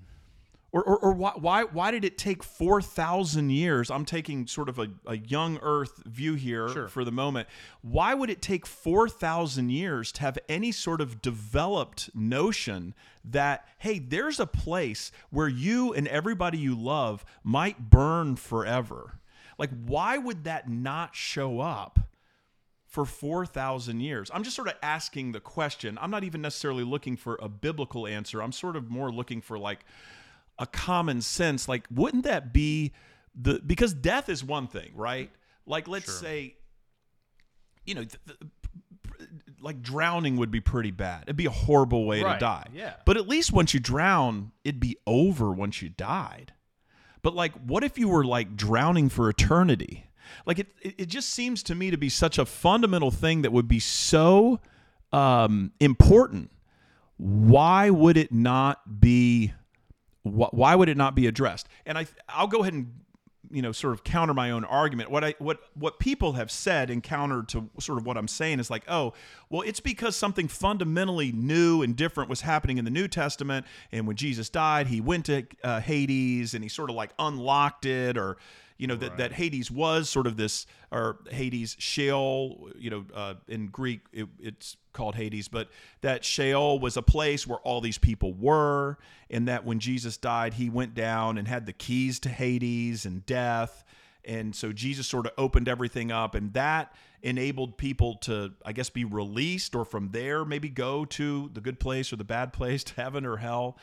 [0.73, 3.91] Or, or, or why, why, why did it take 4,000 years?
[3.91, 6.89] I'm taking sort of a, a young earth view here Sure.
[6.89, 7.49] for the moment.
[7.83, 13.99] Why would it take 4,000 years to have any sort of developed notion that, hey,
[13.99, 19.19] there's a place where you and everybody you love might burn forever?
[19.59, 21.99] Like, why would that not show up?
[22.87, 24.33] for 4,000 years?
[24.35, 25.97] I'm just sort of asking the question.
[26.01, 28.43] I'm not even necessarily looking for a biblical answer.
[28.43, 29.85] I'm sort of more looking for like
[30.61, 31.69] a common sense.
[31.69, 32.93] Like, wouldn't that be
[33.35, 35.31] the because death is one thing, right?
[35.67, 36.15] Like, let's Sure.
[36.15, 36.55] say,
[37.85, 38.21] you know, th-
[39.19, 41.25] th- like drowning would be pretty bad.
[41.25, 42.67] It'd be a horrible way to die.
[42.73, 42.95] yeah.
[43.05, 46.53] But at least once you drown, it'd be over once you died.
[47.23, 50.07] But like, what if you were like drowning for eternity?
[50.47, 53.53] Like it, it, it just seems to me to be such a fundamental thing that
[53.53, 54.61] would be so
[55.13, 56.51] um, important.
[57.19, 59.53] Why would it not be?
[60.23, 61.69] Wh- why would it not be addressed?
[61.87, 62.93] And I, I'll go ahead and
[63.51, 66.89] you know sort of counter my own argument what i what what people have said
[66.89, 69.13] and counter to sort of what i'm saying is like oh
[69.49, 74.07] well it's because something fundamentally new and different was happening in the new testament and
[74.07, 78.17] when jesus died he went to uh, hades and he sort of like unlocked it
[78.17, 78.37] or
[78.81, 83.35] you know that, that hades was sort of this or hades sheol you know uh,
[83.47, 85.69] in greek it, it's called hades but
[86.01, 88.97] that sheol was a place where all these people were
[89.29, 93.27] and that when jesus died he went down and had the keys to hades and
[93.27, 93.85] death
[94.25, 98.89] and so jesus sort of opened everything up and that enabled people to i guess
[98.89, 102.83] be released or from there maybe go to the good place or the bad place
[102.85, 103.77] to heaven or hell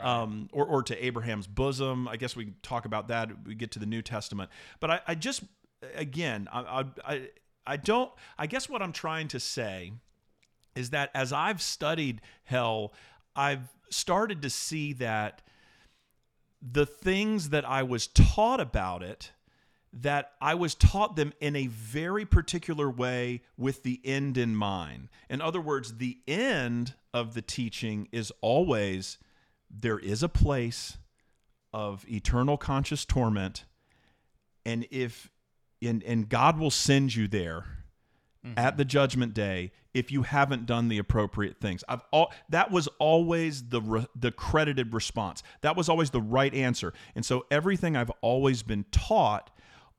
[0.00, 2.08] um, or, or to abraham's bosom.
[2.08, 3.30] I guess we talk about that.
[3.46, 4.50] We get to the new testament.
[4.80, 5.42] But i, I just
[5.94, 7.28] again I i
[7.66, 9.92] i don't i guess what i'm trying to say
[10.74, 12.92] is that as I've studied hell,
[13.36, 15.42] I've started to see that
[16.60, 19.32] the things that I was taught about it,
[19.92, 25.08] that I was taught them in a very particular way with the end in mind.
[25.28, 29.18] In other words, the end of the teaching is always
[29.72, 30.98] there is a place
[31.72, 33.64] of eternal conscious torment,
[34.64, 35.30] and if
[35.80, 37.82] and, and God will send you there
[38.44, 38.76] at mm-hmm.
[38.76, 41.84] the judgment day if you haven't done the appropriate things.
[41.88, 45.42] I've all that was always the re, the credited response.
[45.60, 46.92] That was always the right answer.
[47.14, 49.50] And so everything I've always been taught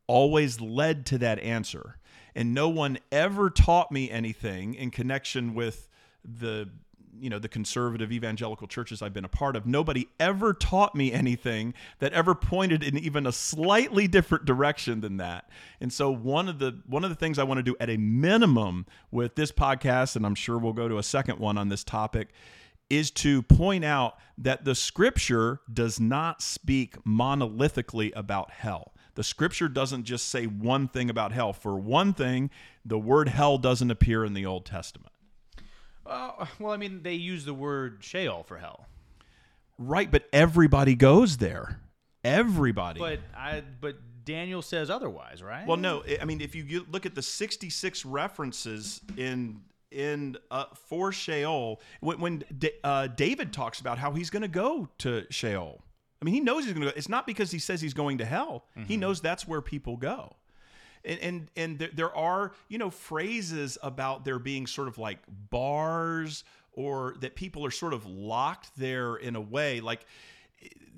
[0.08, 1.98] always led to that answer.
[2.36, 5.88] And no one ever taught me anything in connection with
[6.24, 6.70] the
[7.20, 11.12] you know the conservative evangelical churches I've been a part of nobody ever taught me
[11.12, 15.50] anything that ever pointed in even a slightly different direction than that.
[15.80, 17.98] And so one of the one of the things I want to do at a
[17.98, 21.84] minimum with this podcast and I'm sure we'll go to a second one on this
[21.84, 22.30] topic
[22.90, 28.94] is to point out that the scripture does not speak monolithically about hell.
[29.16, 31.54] The scripture doesn't just say one thing about hell.
[31.54, 32.50] For one thing,
[32.84, 35.13] the word hell doesn't appear in the Old Testament.
[36.06, 38.88] Uh, well, I mean, they use the word Sheol for hell,
[39.78, 41.80] Right, but everybody goes there.
[42.24, 43.00] Everybody.
[43.00, 45.68] but I but Daniel says otherwise, right?
[45.68, 49.62] well, no, I- I mean, if you you look at the 66 references in
[49.92, 54.48] in uh, for Sheol, when, when Da- uh, David talks about how he's going to
[54.48, 55.84] go to Sheol,
[56.22, 56.98] I mean, he knows he's going to go.
[56.98, 58.66] It's not because he says he's going to hell.
[58.88, 60.36] He knows that's where people go.
[61.06, 65.20] And and and there, there are you know phrases about there being sort of like
[65.50, 70.06] bars or that people are sort of locked there in a way like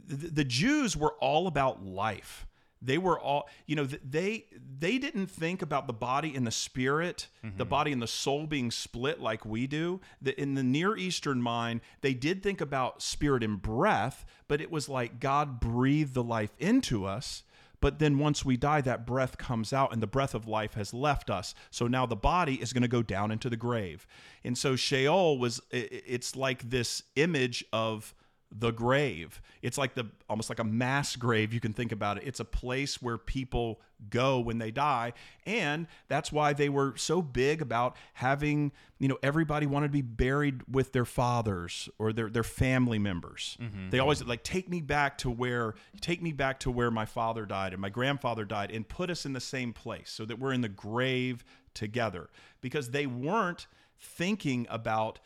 [0.08, 2.46] the, the Jews were all about life.
[2.82, 4.46] They were all, you know, they
[4.80, 7.70] they didn't think about the body and the spirit, the mm-hmm.
[7.70, 10.02] body and the soul being split like we do.
[10.22, 14.70] The, in the Near Eastern mind, they did think about spirit and breath, but it
[14.70, 17.44] was like God breathed the life into us.
[17.86, 20.92] But then once we die, that breath comes out and the breath of life has
[20.92, 21.54] left us.
[21.70, 24.08] So now the body is going to go down into the grave.
[24.44, 28.16] And so Sheol was, it's like this image of
[28.58, 29.42] the grave.
[29.62, 32.24] It's like the almost like a mass grave you can think about it.
[32.26, 35.14] It's a place where people go when they die
[35.46, 40.02] and that's why they were so big about having, you know, everybody wanted to be
[40.02, 43.58] buried with their fathers or their their family members.
[43.62, 43.90] Mm-hmm.
[43.90, 47.46] They always like take me back to where take me back to where my father
[47.46, 50.54] died and my grandfather died and put us in the same place so that we're
[50.54, 52.30] in the grave together
[52.62, 53.68] because they weren't
[54.00, 55.20] thinking about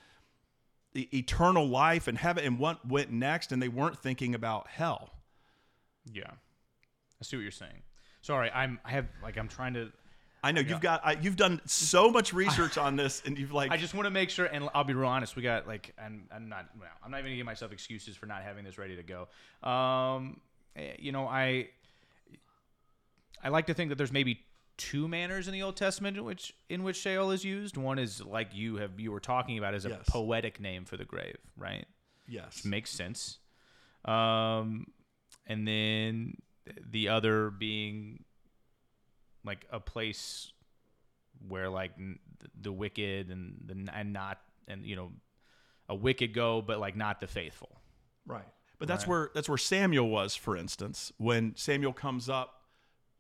[0.96, 5.10] eternal life and heaven and what went next and they weren't thinking about hell
[6.12, 7.84] Yeah, I see what you're saying.
[8.22, 9.92] Sorry, I'm I have like I'm trying to.
[10.44, 13.72] i know you've got I, you've done so much research on this and you've like
[13.76, 15.36] I just want to make sure, and I'll be real honest.
[15.36, 18.26] We got like, I'm, I'm not, well, I'm not even gonna give myself excuses for
[18.26, 19.70] not having this ready to go.
[19.70, 20.42] Um,
[20.76, 21.70] eh, you know, I,
[23.44, 24.42] I like to think that there's maybe
[24.80, 27.78] two manners in the Old Testament in which in which Sheol is used.
[27.78, 30.10] One is like you have you were talking about as a Yes.
[30.10, 31.86] poetic name for the grave, right?
[32.28, 33.38] yes Makes sense.
[34.06, 34.88] Um,
[35.46, 36.38] and then
[36.90, 38.24] the other being
[39.44, 40.52] like a place
[41.48, 41.92] where like
[42.60, 45.12] the wicked and the and not and you know
[45.88, 47.82] a wicked go, but like not the faithful.
[48.26, 48.46] right
[48.78, 49.10] but that's Right.
[49.10, 52.59] where that's where samuel was for instance when samuel comes up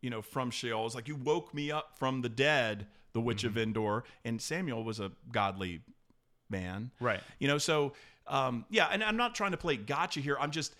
[0.02, 0.86] you know from sheol.
[0.86, 4.04] It's like you woke me up from the dead the witch of endor.
[4.24, 5.82] And samuel was a godly
[6.50, 6.92] man.
[7.00, 7.22] Right.
[7.40, 7.94] you know so
[8.28, 10.38] um, yeah and i'm not trying to play gotcha here.
[10.40, 10.76] I'm just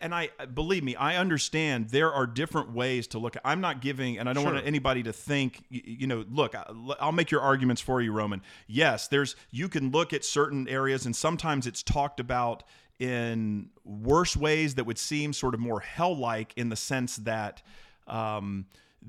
[0.00, 3.80] and i believe me i understand there are different ways to look at i'm not
[3.80, 4.52] giving and i don't Sure.
[4.54, 6.54] want anybody to think you know look
[7.00, 8.42] i'll make your arguments for you roman.
[8.68, 12.62] Yes there's you can look at certain areas and sometimes it's talked about
[13.00, 17.60] in worse ways that would seem sort of more hell-like in the sense that
[18.06, 18.66] um,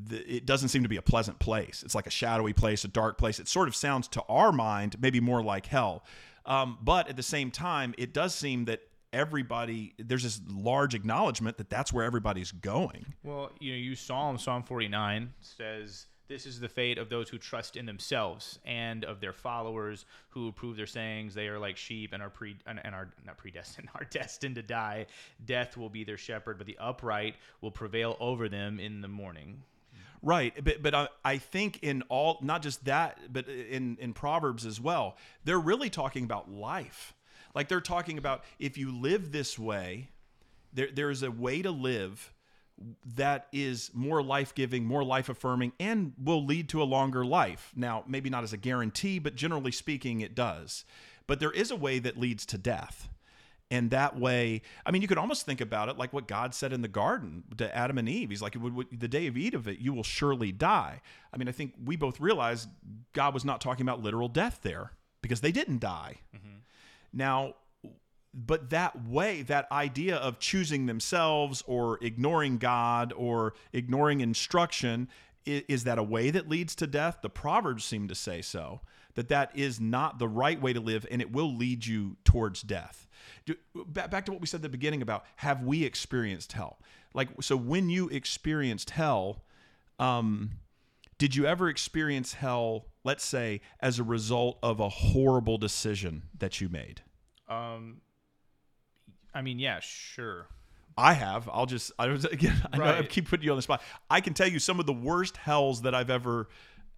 [0.08, 1.84] the, it doesn't seem to be a pleasant place.
[1.84, 3.40] It's like a shadowy place, a dark place.
[3.40, 6.04] It sort of sounds to our mind maybe more like hell.
[6.46, 8.82] Um, but at the same time, it does seem that
[9.14, 13.14] everybody, there's this large acknowledgement that that's where everybody's going.
[13.24, 17.38] Well, you know, you Psalm Psalm 49 says, "This is the fate of those who
[17.38, 21.34] trust in themselves and of their followers who approve their sayings.
[21.34, 24.64] They are like sheep and are pre and, and are not predestined, are destined to
[24.64, 25.08] die.
[25.46, 29.64] Death will be their shepherd, but the upright will prevail over them in the morning."
[30.24, 34.66] Right, but but I, I think in all not just that, but in in Proverbs
[34.66, 37.14] as well, they're really talking about life.
[37.54, 40.10] Like they're talking about if you live this way,
[40.72, 42.33] there there is a way to live
[43.16, 47.72] that is more life giving, more life affirming, and will lead to a longer life.
[47.76, 50.84] Now, maybe not as a guarantee, but generally speaking, it does.
[51.28, 53.10] But there is a way that leads to death.
[53.72, 56.74] And that way, I mean, you could almost think about it like what God said
[56.74, 58.30] in the garden to Adam and Eve.
[58.30, 61.02] He's like, "Would- would- the day of eat of it, you will surely die.
[61.34, 62.68] I mean, I think we both realize
[63.14, 66.18] God was not talking about literal death there because they didn't die.
[66.36, 66.58] Mm-hmm.
[67.14, 67.56] Now,
[68.34, 75.08] but that way, that idea of choosing themselves or ignoring God or ignoring instruction,
[75.46, 77.20] is, that a way that leads to death?
[77.22, 78.82] The Proverbs seem to say so.
[79.16, 82.62] That that is not the right way to live, and it will lead you towards
[82.62, 83.08] death.
[83.76, 86.80] Back to what we said at the beginning about have we experienced hell?
[87.14, 89.44] Like, so when you experienced hell,
[90.00, 90.52] um,
[91.20, 96.60] did you ever experience hell, let's say, as a result of a horrible decision that
[96.60, 97.02] you made?
[97.48, 98.02] Um,
[99.34, 100.48] I mean, yeah, sure.
[100.98, 101.50] I have.
[101.52, 101.92] I'll just.
[101.98, 102.56] I was again.
[102.72, 103.82] I know I keep putting you on the spot.
[104.10, 106.48] I can tell you some of the worst hells that I've ever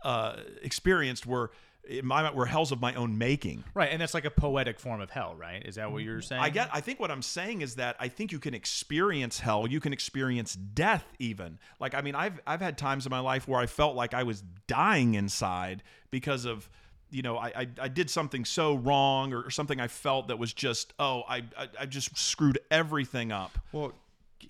[0.03, 1.51] uh, experienced were
[1.87, 3.63] in my were hells of my own making.
[3.73, 5.63] Right, and that's like a poetic form of hell, right?
[5.65, 6.41] Is that what you're saying?
[6.41, 6.69] I get.
[6.73, 9.67] I think what I'm saying is that I think you can experience hell.
[9.67, 11.59] You can experience death even.
[11.79, 14.23] Like I mean, I've I've had times in my life where I felt like I
[14.23, 16.69] was dying inside because of
[17.09, 20.39] you know I I, I did something so wrong or, or something I felt that
[20.39, 23.57] was just oh I I, I just screwed everything up.
[23.71, 23.93] Well,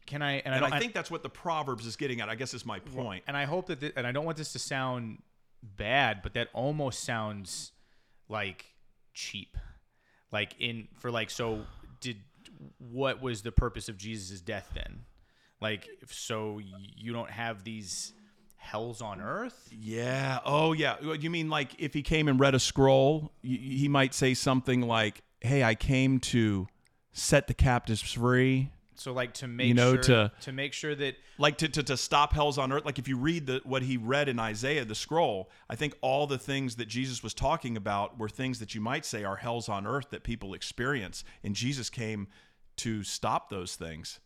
[0.06, 0.40] can I?
[0.40, 2.30] And, I And don't I think that's what the Proverbs is getting at.
[2.30, 3.24] I guess is my point.
[3.28, 5.22] and I hope that, and I don't want this to sound
[5.64, 7.72] bad, but that almost sounds
[8.30, 8.66] like
[9.14, 9.58] cheap.
[10.32, 11.66] Like in for like, so
[12.02, 12.18] did
[12.80, 15.06] what was the purpose of Jesus' death then?
[15.62, 18.14] Like, if so you don't have these
[18.66, 19.70] hell's on earth.
[19.72, 20.40] Yeah.
[20.46, 20.96] Oh, yeah.
[21.02, 25.22] You mean like if he came and read a scroll, he might say something like,
[25.42, 26.68] "Hey, I came to
[27.14, 30.96] set the captives free." So like to make You know, sure, to- to make sure
[30.96, 32.86] that Like to, to, to stop hell's on earth.
[32.86, 36.28] Like if you read the what he read in Isaiah, the scroll, I think all
[36.28, 39.68] the things that Jesus was talking about were things that you might say are hell's
[39.68, 41.26] on earth that people experience.
[41.44, 42.28] And Jesus came
[42.78, 44.20] to stop those things.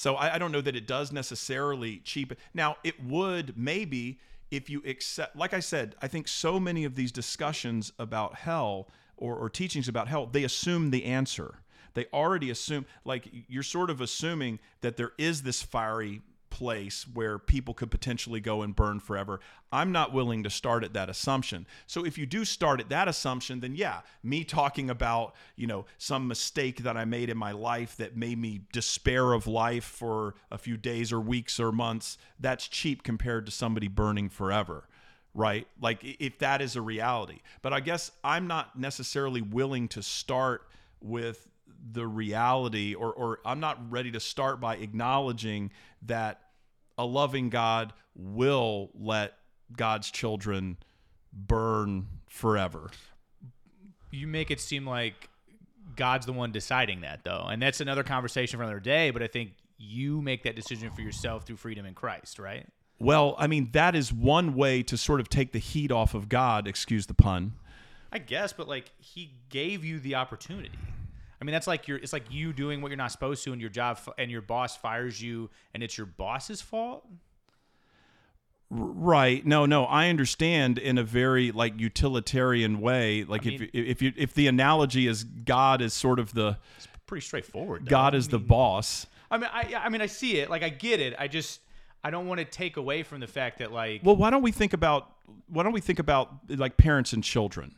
[0.00, 2.38] So I, I don't know that it does necessarily cheapen.
[2.54, 4.18] Now it would maybe
[4.50, 8.88] if you accept, like I said, I think so many of these discussions about hell
[9.18, 11.56] or, or teachings about hell, they assume the answer.
[11.92, 17.38] They already assume, like you're sort of assuming that there is this fiery place where
[17.38, 19.40] people could potentially go and burn forever.
[19.72, 21.66] I'm not willing to start at that assumption.
[21.86, 25.86] So if you do start at that assumption, then yeah, me talking about, you know,
[25.96, 30.34] some mistake that I made in my life that made me despair of life for
[30.50, 34.84] a few days or weeks or months, that's cheap compared to somebody burning forever.
[35.32, 35.68] Right?
[35.80, 37.38] Like if that is a reality.
[37.62, 40.62] But I guess I'm not necessarily willing to start
[41.00, 41.46] with
[41.92, 45.70] the reality or or I'm not ready to start by acknowledging
[46.02, 46.40] that
[46.98, 49.34] a loving God will let
[49.76, 50.76] God's children
[51.32, 52.90] burn forever.
[54.10, 55.28] you make it seem like
[55.96, 57.46] God's the one deciding that though.
[57.50, 61.00] And that's another conversation for another day, but I think you make that decision for
[61.00, 62.66] yourself through freedom in Christ, right?
[62.98, 66.28] Well, I mean that is one way to sort of take the heat off of
[66.28, 67.54] God, excuse the pun.
[68.12, 70.70] I guess, but like he gave you the opportunity.
[71.40, 71.98] I mean, that's like you're.
[71.98, 74.76] It's like you doing what you're not supposed to, and your job, and your boss
[74.76, 77.06] fires you, and it's your boss's fault.
[78.72, 79.44] Right.
[79.44, 83.24] No, no, I understand in a very like utilitarian way.
[83.24, 86.86] Like mean- if if you if the analogy is God is sort of the It's
[87.06, 87.86] pretty straightforward.
[87.86, 87.90] though.
[87.90, 89.06] God I is the boss.
[89.28, 90.50] I mean, I, I mean, I see it.
[90.50, 91.14] Like, I get it.
[91.16, 91.60] I just,
[92.02, 94.50] I don't want to take away from the fact that, like, Well, why don't we
[94.50, 95.08] think about
[95.48, 97.74] why don't we think about like parents and children?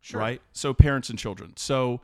[0.00, 0.20] Sure.
[0.20, 0.42] Right?
[0.52, 1.54] So parents and children.
[1.56, 2.00] So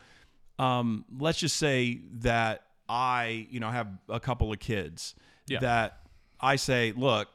[0.59, 5.15] um let's just say that I, you know, have a couple of kids
[5.47, 5.61] Yeah.
[5.61, 6.01] that
[6.41, 7.29] I say, "Look,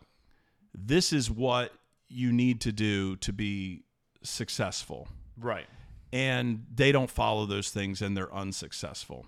[0.74, 1.72] this is what
[2.10, 3.84] you need to do to be
[4.24, 5.08] successful."
[5.38, 5.66] right.
[6.12, 9.26] and they don't follow those things and they're unsuccessful.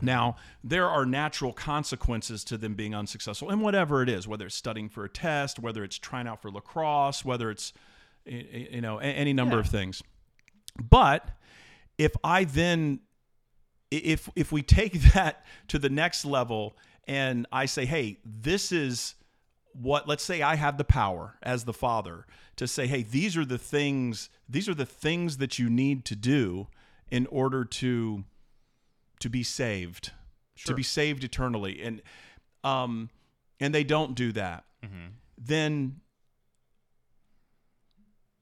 [0.00, 4.54] Now, there are natural consequences to them being unsuccessful in whatever it is, whether it's
[4.54, 7.72] studying for a test, whether it's trying out for lacrosse, whether it's
[8.24, 9.60] you know any number Yeah.
[9.60, 10.02] of things.
[10.80, 11.30] But
[11.98, 13.00] if I then
[13.90, 16.76] if if we take that to the next level
[17.06, 19.14] and I say, "Hey, this is
[19.72, 22.26] what let's say I have the power as the father
[22.56, 26.16] to say, "Hey, these are the things these are the things that you need to
[26.16, 26.68] do
[27.10, 28.24] in order to
[29.20, 30.12] to be saved,
[30.64, 32.02] to be saved eternally." And
[32.64, 33.10] um
[33.60, 34.64] and they don't do that.
[35.36, 36.00] Then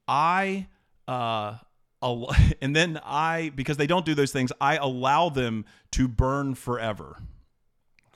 [0.08, 0.66] I
[1.06, 1.58] uh
[2.60, 7.16] and then I because they don't do those things, I allow them to burn forever.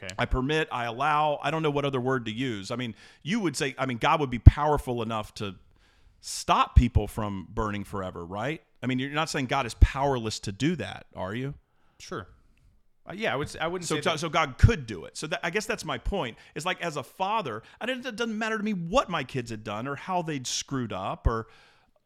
[0.02, 0.14] Okay.
[0.18, 2.70] I permit, I allow, I don't know what other word to use.
[2.70, 5.56] I mean, you would say I mean God would be powerful enough to
[6.20, 8.62] stop people from burning forever, right?
[8.82, 11.54] I mean, you're not saying God is powerless to do that, are you?
[11.98, 12.26] Sure.
[13.08, 13.54] Uh, yeah, I would.
[13.60, 14.00] I wouldn't So, say.
[14.02, 15.16] so, that- so God could do it.
[15.16, 16.36] So that, I guess that's my point.
[16.54, 19.50] It's like as a father, I didn't, it doesn't matter to me what my kids
[19.50, 21.46] had done or how they'd screwed up or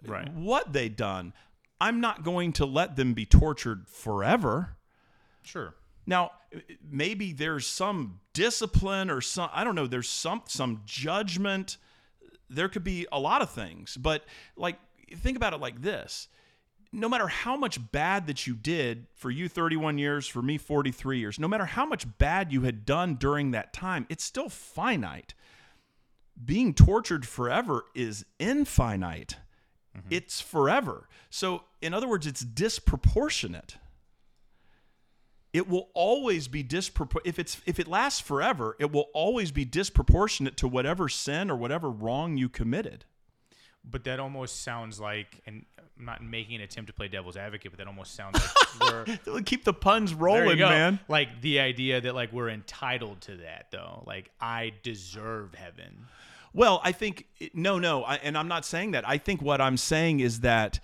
[0.07, 0.31] Right.
[0.33, 1.33] what they'd done.
[1.81, 4.77] I'm not going to let them be tortured forever.
[5.43, 5.75] sure.
[6.07, 6.33] Now,
[6.87, 11.79] maybe there's some discipline or some I don't know, there's some some judgment.
[12.51, 14.25] There could be a lot of things, but
[14.57, 14.79] like
[15.17, 16.29] think about it like this.
[16.93, 21.19] No matter how much bad that you did for you 31 years, for me 43
[21.19, 25.35] years, no matter how much bad you had done during that time, it's still finite.
[26.43, 29.37] Being tortured forever is infinite.
[29.97, 30.09] Mm-hmm.
[30.11, 31.09] It's forever.
[31.31, 33.77] So, in other words, it's disproportionate
[35.55, 37.27] it will always be disproportionate.
[37.27, 41.57] if it's if it lasts forever it will always be disproportionate to whatever sin or
[41.57, 43.05] whatever wrong you committed
[43.89, 45.65] But that almost sounds like, and
[45.99, 48.41] I'm not making an attempt to play devil's advocate, but that almost sounds
[48.81, 53.37] like we're keep the puns rolling man Like the idea that like we're entitled to
[53.37, 54.03] that though.
[54.07, 56.07] Like I deserve heaven.
[56.55, 59.77] Well i think no no I, and i'm not saying that i think what i'm
[59.77, 60.81] saying is that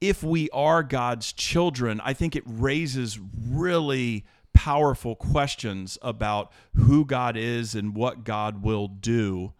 [0.00, 3.18] if we are god's children i think it raises
[3.48, 9.54] really powerful questions about who god is and what god will do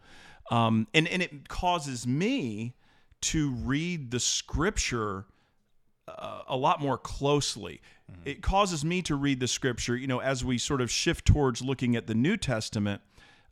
[0.51, 2.75] um, and, and it causes me
[3.23, 5.25] to read the scripture
[6.09, 7.81] uh, a lot more closely.
[8.25, 11.63] It causes me to read the scripture, you know, as we sort of shift towards
[11.63, 13.01] looking at the New Testament.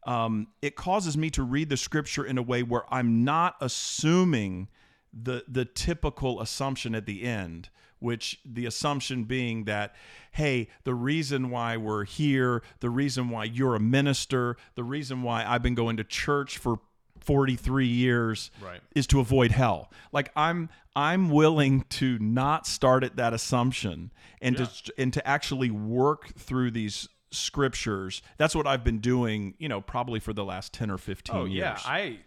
[0.04, 4.68] Um, it causes me to read the scripture in a way where I'm not assuming
[5.12, 9.94] the the typical assumption at the end which the assumption being that
[10.32, 15.44] hey the reason why we're here the reason why you're a minister the reason why
[15.44, 16.78] I've been going to church for
[17.18, 18.80] 43 years Right.
[18.94, 24.56] is to avoid hell like i'm i'm willing to not start at that assumption and
[24.56, 29.80] to and to actually work through these scriptures that's what i've been doing you know
[29.80, 32.18] probably for the last 10 or 15 Oh years yeah, I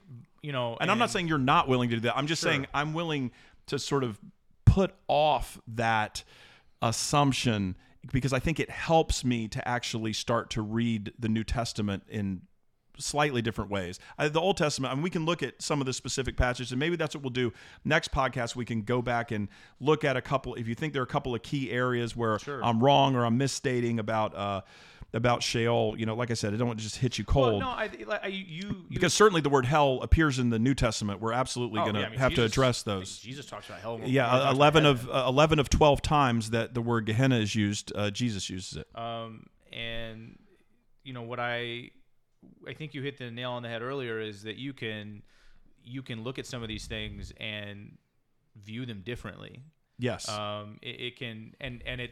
[0.41, 2.17] you know, and I'm not saying you're not willing to do that.
[2.17, 2.51] I'm just Sure.
[2.51, 3.31] saying I'm willing
[3.67, 4.19] to sort of
[4.65, 6.25] put off that
[6.81, 7.75] assumption
[8.11, 12.41] because I think it helps me to actually start to read the New Testament in
[12.99, 13.99] slightly different ways.
[14.17, 16.73] I, the Old Testament, I mean, we can look at some of the specific passages,
[16.73, 17.53] and maybe that's what we'll do
[17.85, 18.55] next podcast.
[18.55, 19.47] We can go back and
[19.79, 20.55] look at a couple.
[20.55, 22.61] If you think there are a couple of key areas where Sure.
[22.63, 24.61] I'm wrong or I'm misstating about uh,
[25.13, 27.51] about Sheol, you know, like I said, I don't want to just hit you Well,
[27.51, 30.59] cold no, I like I, you, you because certainly the word hell appears in the
[30.59, 31.21] New Testament.
[31.21, 33.19] We're absolutely oh, going to yeah, I mean, have to address I mean, those.
[33.19, 33.99] Jesus talks about hell.
[34.03, 37.05] Yeah, than he talks about eleven of uh, eleven of twelve times that the word
[37.05, 38.87] Gehenna is used, uh, Jesus uses it.
[38.99, 40.39] Um, and
[41.03, 41.91] you know what I,
[42.67, 45.21] I think you hit the nail on the head earlier is that you can,
[45.83, 47.97] you can look at some of these things and
[48.55, 49.63] view them differently.
[49.99, 52.11] Yes, Um, it, it can and and it,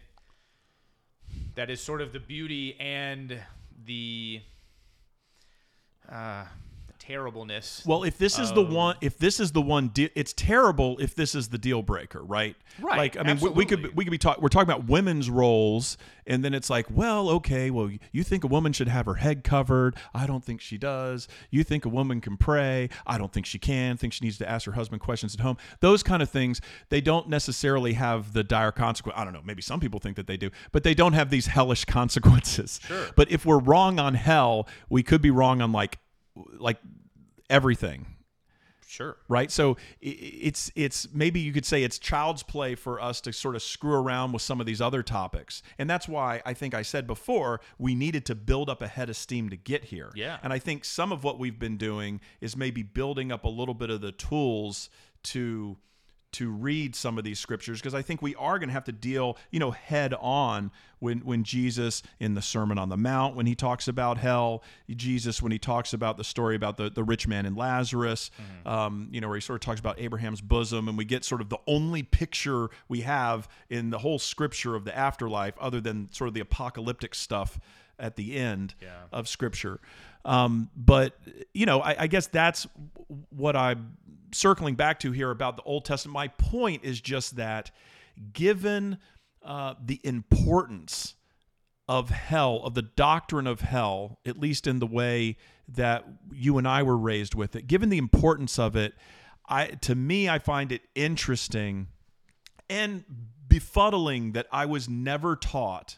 [1.56, 3.40] that is sort of the beauty and
[3.86, 4.42] the,
[6.10, 6.46] uh,
[7.12, 7.84] terribleness.
[7.86, 10.98] Well, if this is the one, if this is the one, de- it's terrible.
[11.00, 12.56] If this is the deal breaker, right?
[12.80, 14.42] Right, Like, I mean, we, we could we could be talking.
[14.42, 18.48] We're talking about women's roles, and then it's like, well, okay, well, you think a
[18.48, 19.96] woman should have her head covered?
[20.14, 21.28] I don't think she does.
[21.50, 22.90] You think a woman can pray?
[23.06, 23.98] I don't think she can.
[23.98, 25.58] Think she needs to ask her husband questions at home.
[25.82, 26.62] Those kind of things.
[26.90, 29.18] They don't necessarily have the dire consequence.
[29.20, 29.42] I don't know.
[29.44, 32.80] Maybe some people think that they do, but they don't have these hellish consequences.
[32.86, 33.08] Sure.
[33.16, 36.00] But if we're wrong on hell, we could be wrong on like
[36.58, 36.78] like
[37.52, 38.06] everything
[38.88, 39.18] sure.
[39.30, 43.56] right so it's it's maybe you could say it's child's play for us to sort
[43.56, 46.82] of screw around with some of these other topics and that's why i think i
[46.82, 50.38] said before we needed to build up a head of steam to get here Yeah.
[50.44, 53.76] and i think some of what we've been doing is maybe building up a little
[53.76, 54.90] bit of the tools
[55.24, 55.78] to
[56.34, 58.92] to read some of these scriptures because I think we are going to have to
[58.92, 63.46] deal, you know, head on when when Jesus in the Sermon on the Mount when
[63.46, 67.28] he talks about hell, Jesus when he talks about the story about the the rich
[67.28, 68.32] man and Lazarus,
[68.66, 71.42] um, you know, where he sort of talks about Abraham's bosom, and we get sort
[71.42, 76.08] of the only picture we have in the whole scripture of the afterlife, other than
[76.12, 77.60] sort of the apocalyptic stuff
[78.00, 78.90] at the end Yeah.
[79.12, 79.80] of scripture.
[80.24, 81.18] Um, but
[81.54, 82.68] you know, I, I guess that's
[83.32, 83.98] what I'm
[84.34, 86.14] circling back to here about the Old Testament.
[86.14, 87.72] My point is just that,
[88.34, 88.98] given
[89.44, 91.16] uh, the importance
[91.88, 96.68] of hell, of the doctrine of hell, at least in the way that you and
[96.68, 98.94] I were raised with it, given the importance of it,
[99.48, 101.88] I to me I find it interesting
[102.70, 103.04] and
[103.48, 105.98] befuddling that I was never taught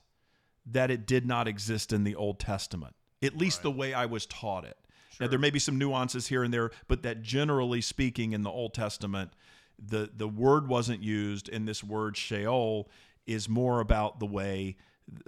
[0.66, 4.26] that it did not exist in the Old Testament, at least the way I was
[4.26, 4.78] taught it.
[5.20, 8.50] Now, there may be some nuances here and there, but that generally speaking, in the
[8.50, 9.32] Old Testament,
[9.80, 12.90] the, the word wasn't used, and this word Sheol
[13.26, 14.78] is more about the way,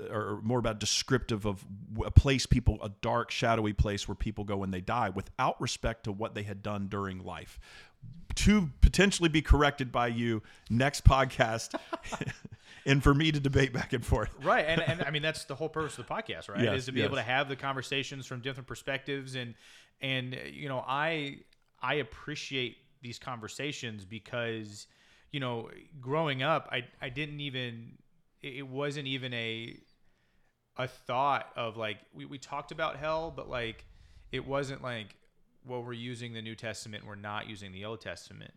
[0.09, 1.65] or more about descriptive of
[2.05, 6.05] a place people, a dark, shadowy place where people go when they die without respect
[6.05, 7.59] to what they had done during life.
[8.35, 11.75] To potentially be corrected by you next podcast,
[12.85, 14.29] and for me to debate back and forth.
[14.43, 16.85] right and, and i mean that's the whole purpose of the podcast right Yes, is
[16.85, 17.07] to be yes.
[17.07, 19.53] able to have the conversations from different perspectives and
[20.01, 21.37] and you know i
[21.81, 24.87] i appreciate these conversations because
[25.31, 25.69] you know
[26.01, 27.97] growing up i i didn't even
[28.41, 29.77] it it wasn't even a
[30.77, 33.85] a thought of like we, we talked about hell but like
[34.31, 35.15] it wasn't like
[35.65, 38.51] well we're using the new testament we're not using the old testament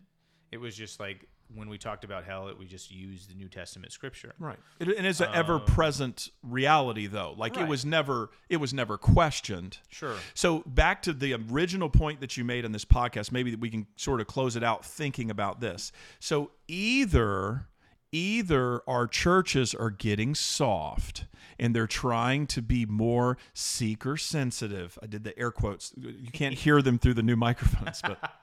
[0.51, 3.47] it was just like when we talked about hell it we just used the new
[3.47, 4.57] testament scripture Right.
[4.79, 7.33] It, and it's an um, ever-present reality, though.
[7.37, 9.77] Like it was never, it was never questioned.
[9.89, 10.15] Sure.
[10.33, 13.69] So back to the original point that you made in this podcast, maybe that we
[13.69, 15.91] can sort of close it out thinking about this.
[16.19, 17.67] So either
[18.11, 21.25] either our churches are getting soft
[21.59, 24.97] and they're trying to be more seeker sensitive.
[25.03, 25.93] I did the air quotes.
[25.95, 28.17] You can't hear them through the new microphones, but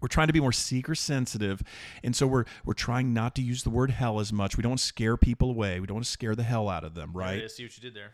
[0.00, 1.62] we're trying to be more seeker sensitive
[2.02, 4.56] and so we're we're trying not to use the word hell as much.
[4.56, 5.80] We don't want to scare people away.
[5.80, 7.42] We don't want to scare the hell out of them right?
[7.42, 8.12] I see what you did there.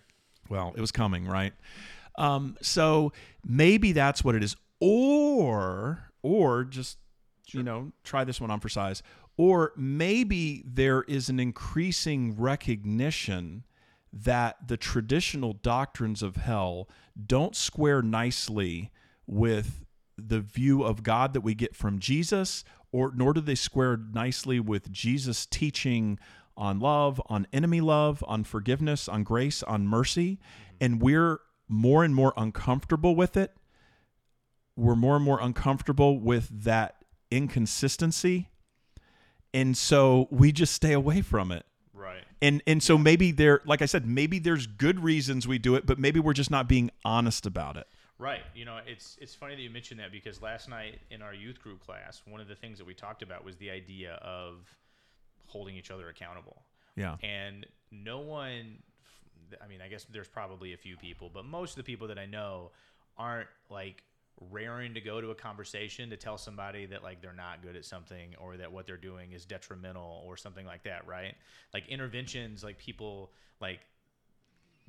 [0.48, 1.52] well it was coming right?
[2.18, 3.12] Um, so
[3.46, 4.56] maybe that's what it is.
[4.80, 6.98] Or or just
[7.52, 9.02] you know try this one on for size.
[9.38, 13.64] Or maybe there is an increasing recognition
[14.12, 16.88] that the traditional doctrines of hell
[17.26, 18.90] don't square nicely
[19.26, 19.84] with
[20.16, 24.60] the view of God that we get from Jesus, or nor do they square nicely
[24.60, 26.18] with Jesus' teaching
[26.56, 30.76] on love, on enemy love, on forgiveness, on grace, on mercy, mm-hmm.
[30.80, 33.52] and we're more and more uncomfortable with it.
[34.76, 36.96] We're more and more uncomfortable with that
[37.30, 38.50] inconsistency.
[39.54, 41.64] And so we just stay away from it.
[41.94, 42.22] Right.
[42.42, 45.86] And and so maybe there like I said, maybe there's good reasons we do it,
[45.86, 47.86] but maybe we're just not being honest about it.
[48.18, 48.42] Right.
[48.54, 51.60] You know, it's it's funny that you mentioned that because last night in our youth
[51.60, 54.74] group class, one of the things that we talked about was the idea of
[55.46, 56.62] holding each other accountable.
[56.96, 57.16] Yeah.
[57.22, 58.78] And no one
[59.62, 62.18] I mean, I guess there's probably a few people, but most of the people that
[62.18, 62.70] I know
[63.16, 64.02] aren't like
[64.50, 67.84] raring to go to a conversation to tell somebody that like they're not good at
[67.84, 71.34] something or that what they're doing is detrimental or something like that, right?
[71.72, 73.80] Like interventions like people like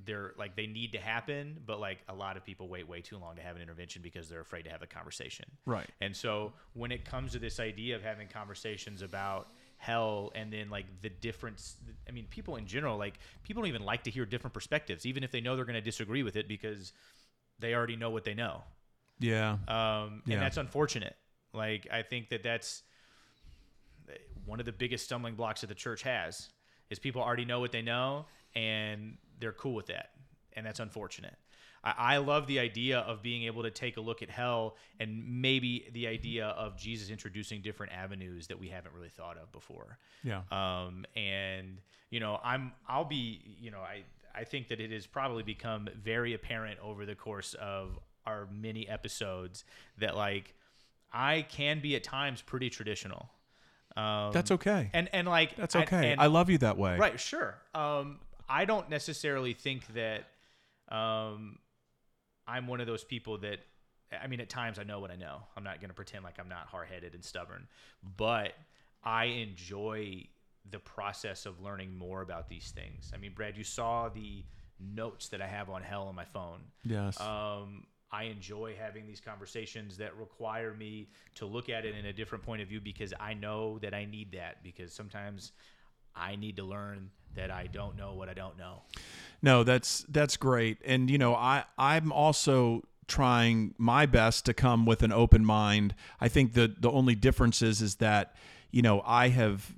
[0.06, 3.18] they're like they need to happen, but like a lot of people wait way too
[3.18, 5.46] long to have an intervention because they're afraid to have the conversation.
[5.66, 5.88] Right.
[6.02, 10.70] And so when it comes to this idea of having conversations about hell and then
[10.70, 11.78] like the difference
[12.08, 15.24] I mean people in general like people don't even like to hear different perspectives even
[15.24, 16.94] if they know they're going to disagree with it because
[17.60, 18.64] they already know what they know.
[19.20, 19.58] Yeah.
[19.68, 20.36] Um, Yeah.
[20.36, 21.16] and that's unfortunate.
[21.54, 22.84] Like I think that that's
[24.46, 26.50] one of the biggest stumbling blocks that the church has
[26.90, 28.26] is people already know what they know
[28.56, 30.12] and they're cool with that,
[30.54, 31.36] and that's unfortunate.
[31.84, 35.42] I, I love the idea of being able to take a look at hell and
[35.42, 39.98] maybe the idea of Jesus introducing different avenues that we haven't really thought of before.
[40.24, 40.42] Yeah.
[40.52, 41.78] Um, and
[42.10, 44.04] you know, I'm I'll be you know I
[44.36, 48.88] I think that it has probably become very apparent over the course of our many
[48.88, 49.64] episodes
[50.00, 50.54] that like
[51.14, 53.30] I can be at times pretty traditional.
[53.96, 54.90] Um, That's okay.
[54.94, 56.12] and and like That's I- okay.
[56.12, 56.98] and- I love you that way.
[56.98, 57.56] Right, sure.
[57.74, 58.20] Um,
[58.50, 60.26] I don't necessarily think that
[60.90, 61.60] um,
[62.48, 63.60] I'm one of those people that.
[64.10, 65.42] I mean, at times I know what I know.
[65.58, 67.68] I'm not going to pretend like I'm not hard headed and stubborn,
[68.16, 68.54] but
[69.04, 70.28] I enjoy
[70.72, 73.12] the process of learning more about these things.
[73.14, 74.46] I mean, Brad, you saw the
[74.80, 76.60] notes that I have on hell on my phone.
[76.86, 77.20] Yes.
[77.20, 82.14] Um, I enjoy having these conversations that require me to look at it in a
[82.14, 85.52] different point of view because I know that I need that because sometimes
[86.16, 88.82] I need to learn that I don't know what I don't know.
[89.42, 90.80] No, that's that's great.
[90.86, 95.96] And you know, I I'm also trying my best to come with an open mind.
[96.20, 98.36] I think the the only difference is is that
[98.72, 99.74] you know I have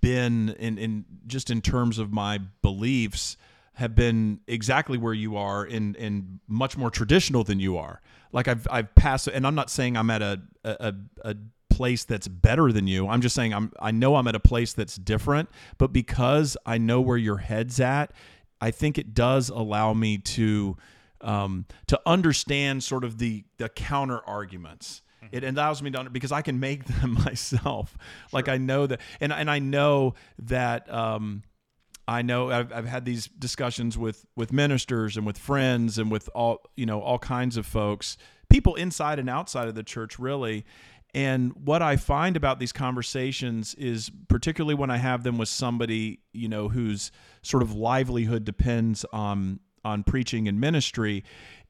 [0.00, 3.36] been in in just in terms of my beliefs
[3.74, 8.02] have been exactly where you are in in much more traditional than you are.
[8.32, 10.94] Like I've I've passed and I'm not saying I'm at a a,
[11.24, 11.36] a
[11.74, 13.08] place that's better than you.
[13.08, 16.78] I'm just saying I'm I know I'm at a place that's different, but because I
[16.78, 18.12] know where your head's at,
[18.60, 20.76] I think it does allow me to
[21.20, 25.02] um, to understand sort of the the counter arguments.
[25.32, 27.96] It allows me to under, because I can make them myself.
[28.32, 30.92] Like I know that, and and I know that.
[30.92, 31.42] Um,
[32.06, 36.28] I know I've, I've had these discussions with with ministers and with friends and with
[36.34, 38.18] all you know all kinds of folks,
[38.50, 40.64] people inside and outside of the church, really.
[41.14, 46.20] And what I find about these conversations is, particularly when I have them with somebody
[46.32, 47.12] you know whose
[47.42, 51.22] sort of livelihood depends on on preaching and ministry,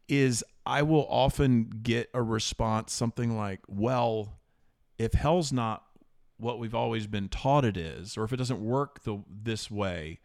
[0.08, 4.40] is I will often get a response something like, "Well,
[4.98, 5.84] if hell's not
[6.38, 10.20] what we've always been taught it is, or if it doesn't work the this way,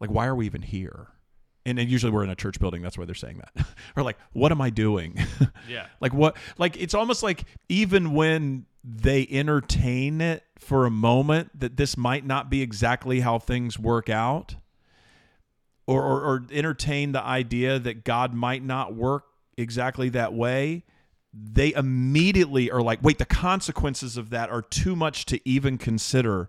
[0.00, 1.13] like why are we even here?
[1.66, 2.82] And, and usually we're in a church building.
[2.82, 3.66] That's why they're saying that.
[3.96, 5.18] or like, what am I doing?
[5.66, 5.86] Yeah.
[5.98, 6.36] like what?
[6.58, 12.26] Like it's almost like even when they entertain it for a moment that this might
[12.26, 14.56] not be exactly how things work out,
[15.86, 19.24] or or, or entertain the idea that God might not work
[19.56, 20.84] exactly that way
[21.34, 26.48] they immediately are like, wait, the consequences of that are too much to even consider.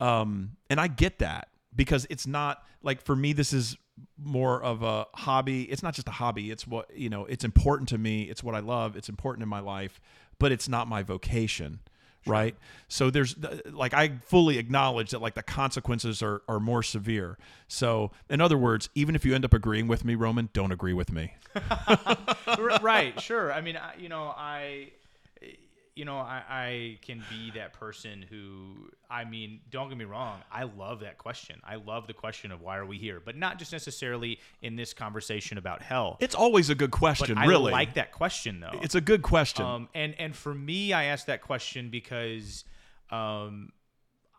[0.00, 3.76] Um, and I get that because it's not like for me, this is
[4.18, 5.64] more of a hobby.
[5.64, 6.50] It's not just a hobby.
[6.50, 8.24] It's what, you know, it's important to me.
[8.24, 8.96] It's what I love.
[8.96, 10.00] It's important in my life,
[10.38, 11.80] but it's not my vocation.
[12.24, 12.54] Right.
[12.86, 17.36] So there's uh, like, I fully acknowledge that like the consequences are, are more severe.
[17.66, 20.92] So in other words, even if you end up agreeing with me, Roman, don't agree
[20.94, 21.34] with me.
[22.80, 23.52] Right, sure.
[23.52, 24.90] I mean, I, you know, I,
[25.94, 30.40] you know, I, I can be that person who, I mean, don't get me wrong.
[30.50, 31.60] I love that question.
[31.64, 34.94] I love the question of why are we here, but not just necessarily in this
[34.94, 36.16] conversation about hell.
[36.20, 37.72] It's always a good But question, I really.
[37.72, 38.80] like that question though.
[38.82, 39.66] It's a good question.
[39.66, 42.64] Um, and and for me, I ask that question because
[43.10, 43.70] um,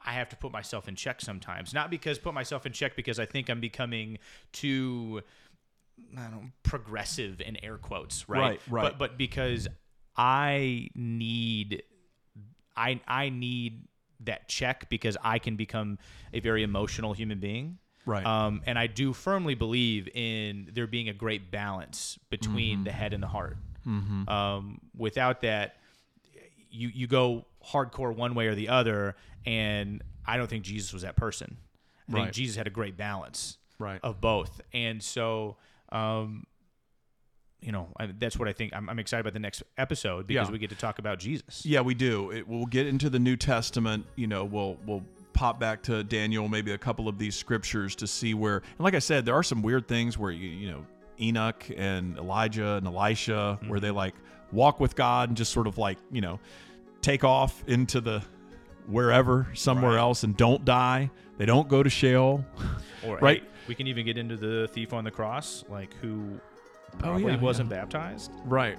[0.03, 1.71] I have to put myself in check sometimes.
[1.71, 4.17] Not because put myself in check because I think I'm becoming
[4.53, 5.21] too
[6.17, 8.39] I don't progressive in air quotes, right?
[8.39, 8.83] Right, right.
[8.83, 9.67] But but because
[10.15, 11.83] I need
[12.75, 13.87] I I need
[14.21, 15.97] that check because I can become
[16.33, 17.77] a very emotional human being.
[18.05, 18.25] Right.
[18.25, 22.83] Um, and I do firmly believe in there being a great balance between Mm-hmm.
[22.85, 23.57] the head and the heart.
[23.85, 25.77] Um, without that,
[26.69, 31.01] you you go hardcore one way or the other, and I don't think Jesus was
[31.03, 31.57] that person.
[32.09, 33.99] I think Jesus had a great balance Right.
[34.03, 35.57] of both, and so.
[35.89, 36.45] Um,
[37.63, 38.73] you know, I, that's what I think.
[38.75, 40.51] I'm, I'm excited about the next episode because Yeah.
[40.51, 41.65] we get to talk about Jesus.
[41.65, 42.31] Yeah, we do.
[42.31, 44.05] It, we'll get into the New Testament.
[44.15, 45.03] You know, we'll we'll
[45.33, 48.57] pop back to Daniel, maybe a couple of these scriptures to see where.
[48.57, 50.85] And like I said, there are some weird things where you you know
[51.19, 53.85] Enoch and Elijah and Elisha, where mm-hmm.
[53.85, 54.13] they like
[54.51, 56.39] walk with God and just sort of like you know
[57.01, 58.21] take off into the
[58.87, 59.99] wherever somewhere Right.
[59.99, 61.09] else and don't die.
[61.37, 62.45] They don't go to Sheol.
[63.05, 63.41] Or Right.
[63.41, 66.39] hey, we can even get into the thief on the cross, like who
[66.95, 68.31] Oh, probably yeah, wasn't baptized.
[68.45, 68.77] Right.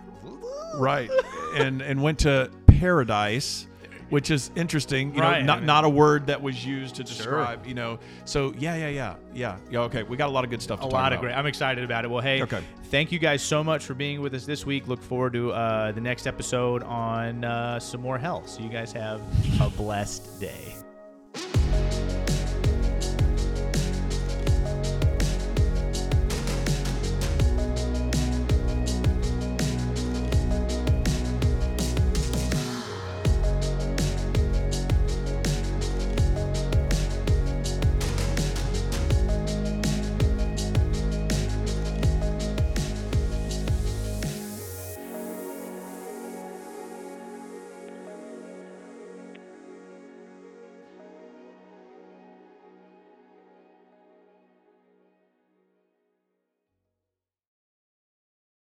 [0.76, 1.10] Right.
[1.56, 3.66] and and went to paradise,
[4.10, 5.14] which is interesting.
[5.14, 7.66] You Right, know, not I mean- not a word that was used to describe.
[7.66, 7.98] You know.
[8.24, 9.80] So yeah, yeah, yeah, yeah, yeah.
[9.82, 10.80] Okay, we got a lot of good stuff.
[10.80, 11.12] To A talk lot about.
[11.14, 11.34] of great.
[11.34, 12.10] I'm excited about it.
[12.10, 12.62] Well, hey, Okay.
[12.84, 14.88] thank you guys so much for being with us this week.
[14.88, 18.46] Look forward to uh, the next episode on uh, some more hell.
[18.46, 19.20] So you guys have
[19.60, 20.74] a blessed day.